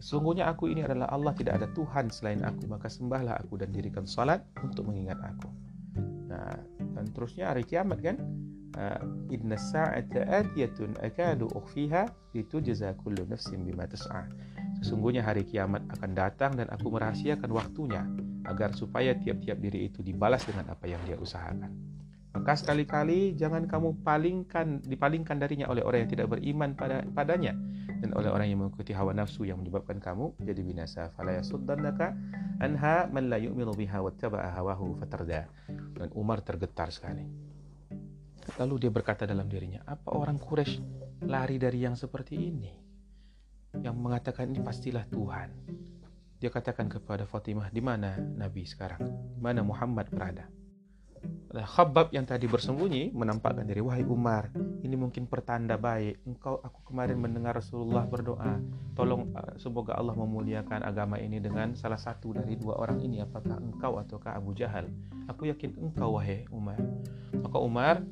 Sungguhnya 0.00 0.50
aku 0.50 0.72
ini 0.72 0.82
adalah 0.82 1.12
Allah 1.12 1.36
tidak 1.36 1.60
ada 1.62 1.68
Tuhan 1.76 2.10
selain 2.10 2.42
aku 2.42 2.66
maka 2.66 2.90
sembahlah 2.90 3.38
aku 3.46 3.60
dan 3.60 3.70
dirikan 3.70 4.08
salat 4.08 4.42
untuk 4.64 4.88
mengingat 4.90 5.20
aku. 5.22 5.48
Nah, 6.30 6.56
dan 6.78 7.06
terusnya 7.14 7.52
hari 7.52 7.62
kiamat 7.66 7.98
kan 8.00 8.16
uh, 8.76 9.02
inna 9.30 9.58
sa'ata 9.58 10.24
atiyatun 10.26 10.98
akadu 11.02 11.50
ukhfiha 11.52 12.06
litujza 12.34 12.94
kullu 13.02 13.26
nafsin 13.26 13.66
bima 13.66 13.86
tas'a 13.86 14.30
sesungguhnya 14.82 15.26
hari 15.26 15.42
kiamat 15.42 15.82
akan 15.98 16.10
datang 16.14 16.54
dan 16.54 16.70
aku 16.70 16.92
merahasiakan 16.94 17.50
waktunya 17.50 18.06
agar 18.46 18.72
supaya 18.72 19.14
tiap-tiap 19.18 19.58
diri 19.58 19.90
itu 19.90 20.00
dibalas 20.00 20.46
dengan 20.46 20.70
apa 20.70 20.86
yang 20.86 21.02
dia 21.04 21.18
usahakan 21.18 21.70
maka 22.30 22.54
sekali-kali 22.54 23.34
jangan 23.34 23.66
kamu 23.66 24.06
palingkan 24.06 24.86
dipalingkan 24.86 25.42
darinya 25.42 25.66
oleh 25.66 25.82
orang 25.82 26.06
yang 26.06 26.10
tidak 26.14 26.30
beriman 26.30 26.78
pada 26.78 27.02
padanya. 27.10 27.58
Dan 28.00 28.14
oleh 28.14 28.30
orang 28.30 28.46
yang 28.46 28.62
mengikuti 28.62 28.94
hawa 28.94 29.10
nafsu 29.10 29.42
yang 29.44 29.58
menyebabkan 29.58 29.98
kamu 29.98 30.38
jadi 30.38 30.62
binasa. 30.62 31.10
Fala 31.18 31.34
yasuddannaka 31.42 32.14
anha 32.62 33.10
man 33.10 33.28
la 33.28 33.36
yu'minu 33.36 33.74
biha 33.74 33.98
wattaba'a 33.98 34.56
hawahu 34.56 34.94
fatarda. 35.02 35.50
Dan 35.98 36.08
Umar 36.14 36.46
tergetar 36.46 36.94
sekali. 36.94 37.26
Lalu 38.56 38.86
dia 38.86 38.90
berkata 38.94 39.26
dalam 39.26 39.50
dirinya 39.50 39.82
apa 39.84 40.14
orang 40.14 40.38
Quraisy 40.38 40.80
lari 41.26 41.58
dari 41.58 41.82
yang 41.82 41.98
seperti 41.98 42.34
ini? 42.38 42.72
Yang 43.74 43.96
mengatakan 43.98 44.54
ini 44.54 44.62
pastilah 44.62 45.02
Tuhan. 45.10 45.50
Dia 46.40 46.48
katakan 46.48 46.88
kepada 46.88 47.26
Fatimah 47.26 47.68
di 47.68 47.82
mana 47.84 48.16
Nabi 48.16 48.64
sekarang? 48.64 49.02
Di 49.34 49.40
mana 49.42 49.60
Muhammad 49.60 50.08
berada 50.08 50.48
Khabab 51.50 52.14
yang 52.14 52.22
tadi 52.24 52.46
bersembunyi 52.46 53.10
menampakkan 53.10 53.66
diri 53.66 53.82
wahai 53.82 54.06
Umar 54.06 54.54
ini 54.80 54.94
mungkin 54.94 55.26
pertanda 55.26 55.74
baik. 55.74 56.22
Engkau 56.24 56.62
aku 56.62 56.86
kemarin 56.86 57.18
mendengar 57.20 57.58
Rasulullah 57.58 58.06
berdoa. 58.06 58.62
Tolong 58.96 59.34
uh, 59.34 59.54
semoga 59.58 59.98
Allah 59.98 60.16
memuliakan 60.16 60.86
agama 60.86 61.18
ini 61.18 61.42
dengan 61.42 61.76
salah 61.76 61.98
satu 61.98 62.38
dari 62.38 62.56
dua 62.56 62.80
orang 62.80 63.02
ini. 63.04 63.20
Apakah 63.20 63.60
engkau 63.60 64.00
ataukah 64.00 64.38
Abu 64.38 64.56
Jahal? 64.56 64.88
Aku 65.28 65.50
yakin 65.50 65.76
engkau 65.76 66.16
wahai 66.16 66.48
Umar. 66.48 66.80
Maka 67.34 67.58
Umar 67.60 68.02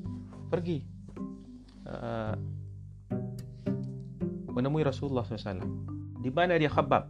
pergi 0.53 0.85
uh, 1.89 2.37
menemui 4.51 4.83
Rasulullah 4.83 5.23
SAW 5.23 5.63
di 6.19 6.31
mana 6.35 6.59
dia 6.59 6.69
Khabab 6.69 7.07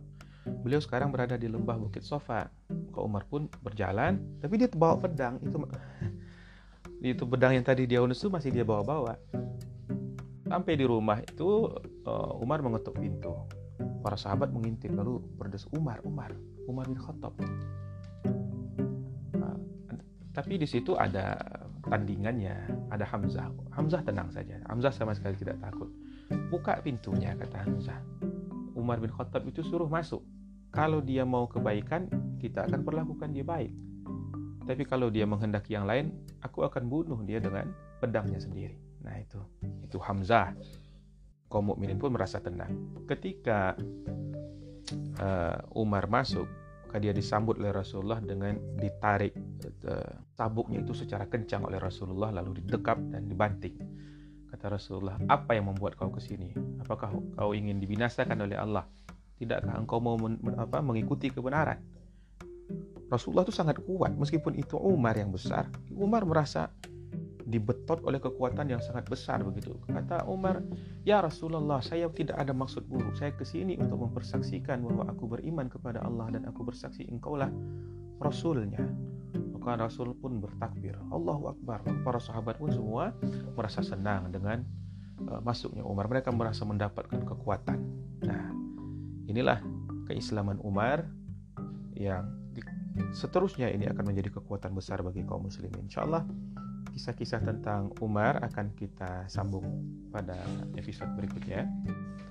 beliau 0.60 0.80
sekarang 0.84 1.08
berada 1.08 1.40
di 1.40 1.48
lembah 1.48 1.80
Bukit 1.80 2.04
Sofa 2.04 2.52
maka 2.88 3.00
Umar 3.04 3.22
pun 3.28 3.46
berjalan. 3.60 4.18
Tapi 4.40 4.54
dia 4.56 4.68
bawa 4.72 4.96
pedang 4.96 5.36
itu 5.44 5.56
itu 6.98 7.22
pedang 7.28 7.54
yang 7.54 7.62
tadi 7.62 7.86
dia 7.86 8.02
unus 8.02 8.18
itu 8.18 8.32
masih 8.32 8.50
dia 8.50 8.66
bawa-bawa. 8.66 9.14
Sampai 10.48 10.80
di 10.80 10.88
rumah 10.88 11.20
itu 11.22 11.68
uh, 12.08 12.42
Umar 12.42 12.64
mengetuk 12.64 12.96
pintu. 12.98 13.46
Para 14.02 14.18
sahabat 14.18 14.50
mengintip 14.50 14.90
lalu 14.90 15.22
berdesak 15.38 15.70
Umar 15.76 16.02
Umar 16.02 16.34
Umar 16.66 16.88
bin 16.90 16.98
Khattab. 16.98 17.36
Uh, 19.36 19.58
tapi 20.34 20.58
di 20.58 20.66
situ 20.66 20.98
ada 20.98 21.38
tandingannya 21.86 22.56
ada 22.90 23.06
Hamzah. 23.06 23.52
Hamzah 23.76 24.02
tenang 24.02 24.32
saja. 24.34 24.58
Hamzah 24.66 24.90
sama 24.90 25.14
sekali 25.14 25.38
tidak 25.38 25.62
takut. 25.62 25.92
Buka 26.50 26.82
pintunya 26.82 27.36
kata 27.38 27.62
Hamzah. 27.62 28.00
Umar 28.74 28.98
bin 28.98 29.12
Khattab 29.12 29.46
itu 29.46 29.62
suruh 29.62 29.86
masuk. 29.86 30.24
Kalau 30.74 31.00
dia 31.00 31.24
mau 31.24 31.48
kebaikan 31.48 32.10
kita 32.38 32.70
akan 32.70 32.86
perlakukan 32.86 33.34
dia 33.34 33.42
baik 33.42 33.74
tapi 34.68 34.84
kalau 34.84 35.08
dia 35.08 35.24
menghendaki 35.24 35.72
yang 35.72 35.88
lain, 35.88 36.12
aku 36.44 36.60
akan 36.60 36.92
bunuh 36.92 37.16
dia 37.24 37.40
dengan 37.40 37.72
pedangnya 38.04 38.36
sendiri. 38.36 38.76
Nah 39.00 39.16
itu, 39.16 39.40
itu 39.80 39.96
Hamzah. 39.96 40.52
Kaum 41.48 41.72
mukminin 41.72 41.96
pun 41.96 42.12
merasa 42.12 42.36
tenang. 42.44 42.68
Ketika 43.08 43.72
uh, 45.24 45.56
Umar 45.72 46.12
masuk, 46.12 46.44
maka 46.84 47.00
dia 47.00 47.16
disambut 47.16 47.56
oleh 47.56 47.72
Rasulullah 47.72 48.20
dengan 48.20 48.60
ditarik 48.76 49.32
uh, 49.88 50.20
sabuknya 50.36 50.84
itu 50.84 50.92
secara 50.92 51.24
kencang 51.24 51.64
oleh 51.64 51.80
Rasulullah 51.80 52.28
lalu 52.28 52.60
didekap 52.60 53.00
dan 53.08 53.24
dibanting. 53.24 53.72
Kata 54.52 54.76
Rasulullah, 54.76 55.16
apa 55.32 55.56
yang 55.56 55.72
membuat 55.72 55.96
kau 55.96 56.12
ke 56.12 56.20
sini? 56.20 56.52
Apakah 56.84 57.16
kau 57.40 57.56
ingin 57.56 57.80
dibinasakan 57.80 58.36
oleh 58.44 58.60
Allah? 58.60 58.84
Tidakkah 59.40 59.80
engkau 59.80 59.96
mau 59.96 60.20
men, 60.20 60.36
apa, 60.60 60.84
mengikuti 60.84 61.32
kebenaran? 61.32 61.80
Rasulullah 63.08 63.44
itu 63.48 63.56
sangat 63.56 63.80
kuat 63.84 64.12
meskipun 64.16 64.56
itu 64.56 64.76
Umar 64.76 65.16
yang 65.16 65.32
besar. 65.32 65.68
Umar 65.96 66.28
merasa 66.28 66.68
dibetot 67.48 68.04
oleh 68.04 68.20
kekuatan 68.20 68.68
yang 68.68 68.84
sangat 68.84 69.08
besar 69.08 69.40
begitu. 69.40 69.72
Kata 69.88 70.28
Umar, 70.28 70.60
"Ya 71.08 71.24
Rasulullah, 71.24 71.80
saya 71.80 72.04
tidak 72.12 72.36
ada 72.36 72.52
maksud 72.52 72.84
buruk. 72.84 73.16
Saya 73.16 73.32
ke 73.32 73.48
sini 73.48 73.80
untuk 73.80 74.04
mempersaksikan 74.04 74.84
bahwa 74.84 75.08
aku 75.08 75.24
beriman 75.24 75.72
kepada 75.72 76.04
Allah 76.04 76.28
dan 76.28 76.44
aku 76.44 76.60
bersaksi 76.68 77.08
engkaulah 77.08 77.48
rasulnya." 78.20 78.84
Maka 79.56 79.88
Rasul 79.88 80.12
pun 80.16 80.40
bertakbir, 80.44 80.96
Allahu 81.08 81.56
Akbar. 81.56 81.84
Para 82.04 82.20
sahabat 82.20 82.60
pun 82.60 82.72
semua 82.72 83.16
merasa 83.56 83.80
senang 83.80 84.28
dengan 84.28 84.64
uh, 85.28 85.40
masuknya 85.40 85.84
Umar. 85.84 86.08
Mereka 86.08 86.32
merasa 86.32 86.64
mendapatkan 86.68 87.24
kekuatan. 87.24 87.78
Nah, 88.28 88.48
inilah 89.28 89.60
keislaman 90.08 90.60
Umar 90.64 91.04
yang 91.96 92.37
seterusnya 93.14 93.70
ini 93.72 93.86
akan 93.88 94.04
menjadi 94.12 94.40
kekuatan 94.40 94.74
besar 94.74 95.00
bagi 95.02 95.24
kaum 95.24 95.46
muslimin. 95.46 95.86
Insyaallah 95.88 96.26
kisah-kisah 96.92 97.46
tentang 97.46 97.94
Umar 98.02 98.42
akan 98.42 98.74
kita 98.74 99.30
sambung 99.30 99.64
pada 100.10 100.34
episode 100.74 101.08
berikutnya. 101.14 101.68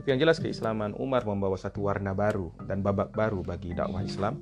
Tapi 0.01 0.07
yang 0.11 0.19
jelas 0.19 0.43
keislaman 0.43 0.91
Umar 0.99 1.23
membawa 1.23 1.55
satu 1.55 1.87
warna 1.87 2.11
baru 2.11 2.51
dan 2.67 2.83
babak 2.83 3.15
baru 3.15 3.43
bagi 3.43 3.71
dakwah 3.71 4.03
Islam 4.03 4.39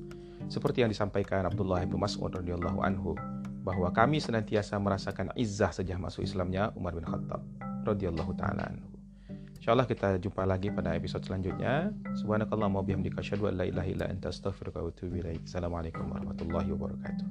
seperti 0.50 0.86
yang 0.86 0.90
disampaikan 0.90 1.46
Abdullah 1.46 1.86
bin 1.86 1.98
Mas'ud 1.98 2.30
radhiyallahu 2.30 2.80
anhu 2.82 3.18
bahwa 3.66 3.90
kami 3.90 4.22
senantiasa 4.22 4.78
merasakan 4.78 5.34
izzah 5.34 5.74
sejak 5.74 5.98
masuk 5.98 6.22
Islamnya 6.22 6.70
Umar 6.78 6.94
bin 6.94 7.06
Khattab 7.06 7.42
radhiyallahu 7.86 8.34
taala 8.38 8.70
anhu. 8.70 8.95
Insyaallah 9.66 9.90
kita 9.90 10.22
jumpa 10.22 10.46
lagi 10.46 10.70
pada 10.70 10.94
episode 10.94 11.26
selanjutnya. 11.26 11.90
Subhanakallah 12.22 12.70
wa 12.70 12.86
bihamdika 12.86 13.18
asyhadu 13.18 13.50
an 13.50 13.58
la 13.58 13.66
ilaha 13.66 13.90
illa 13.90 14.06
anta 14.06 14.30
astaghfiruka 14.30 14.78
wa 14.78 14.94
atubu. 14.94 15.26
Assalamualaikum 15.42 16.06
warahmatullahi 16.06 16.70
wabarakatuh. 16.70 17.26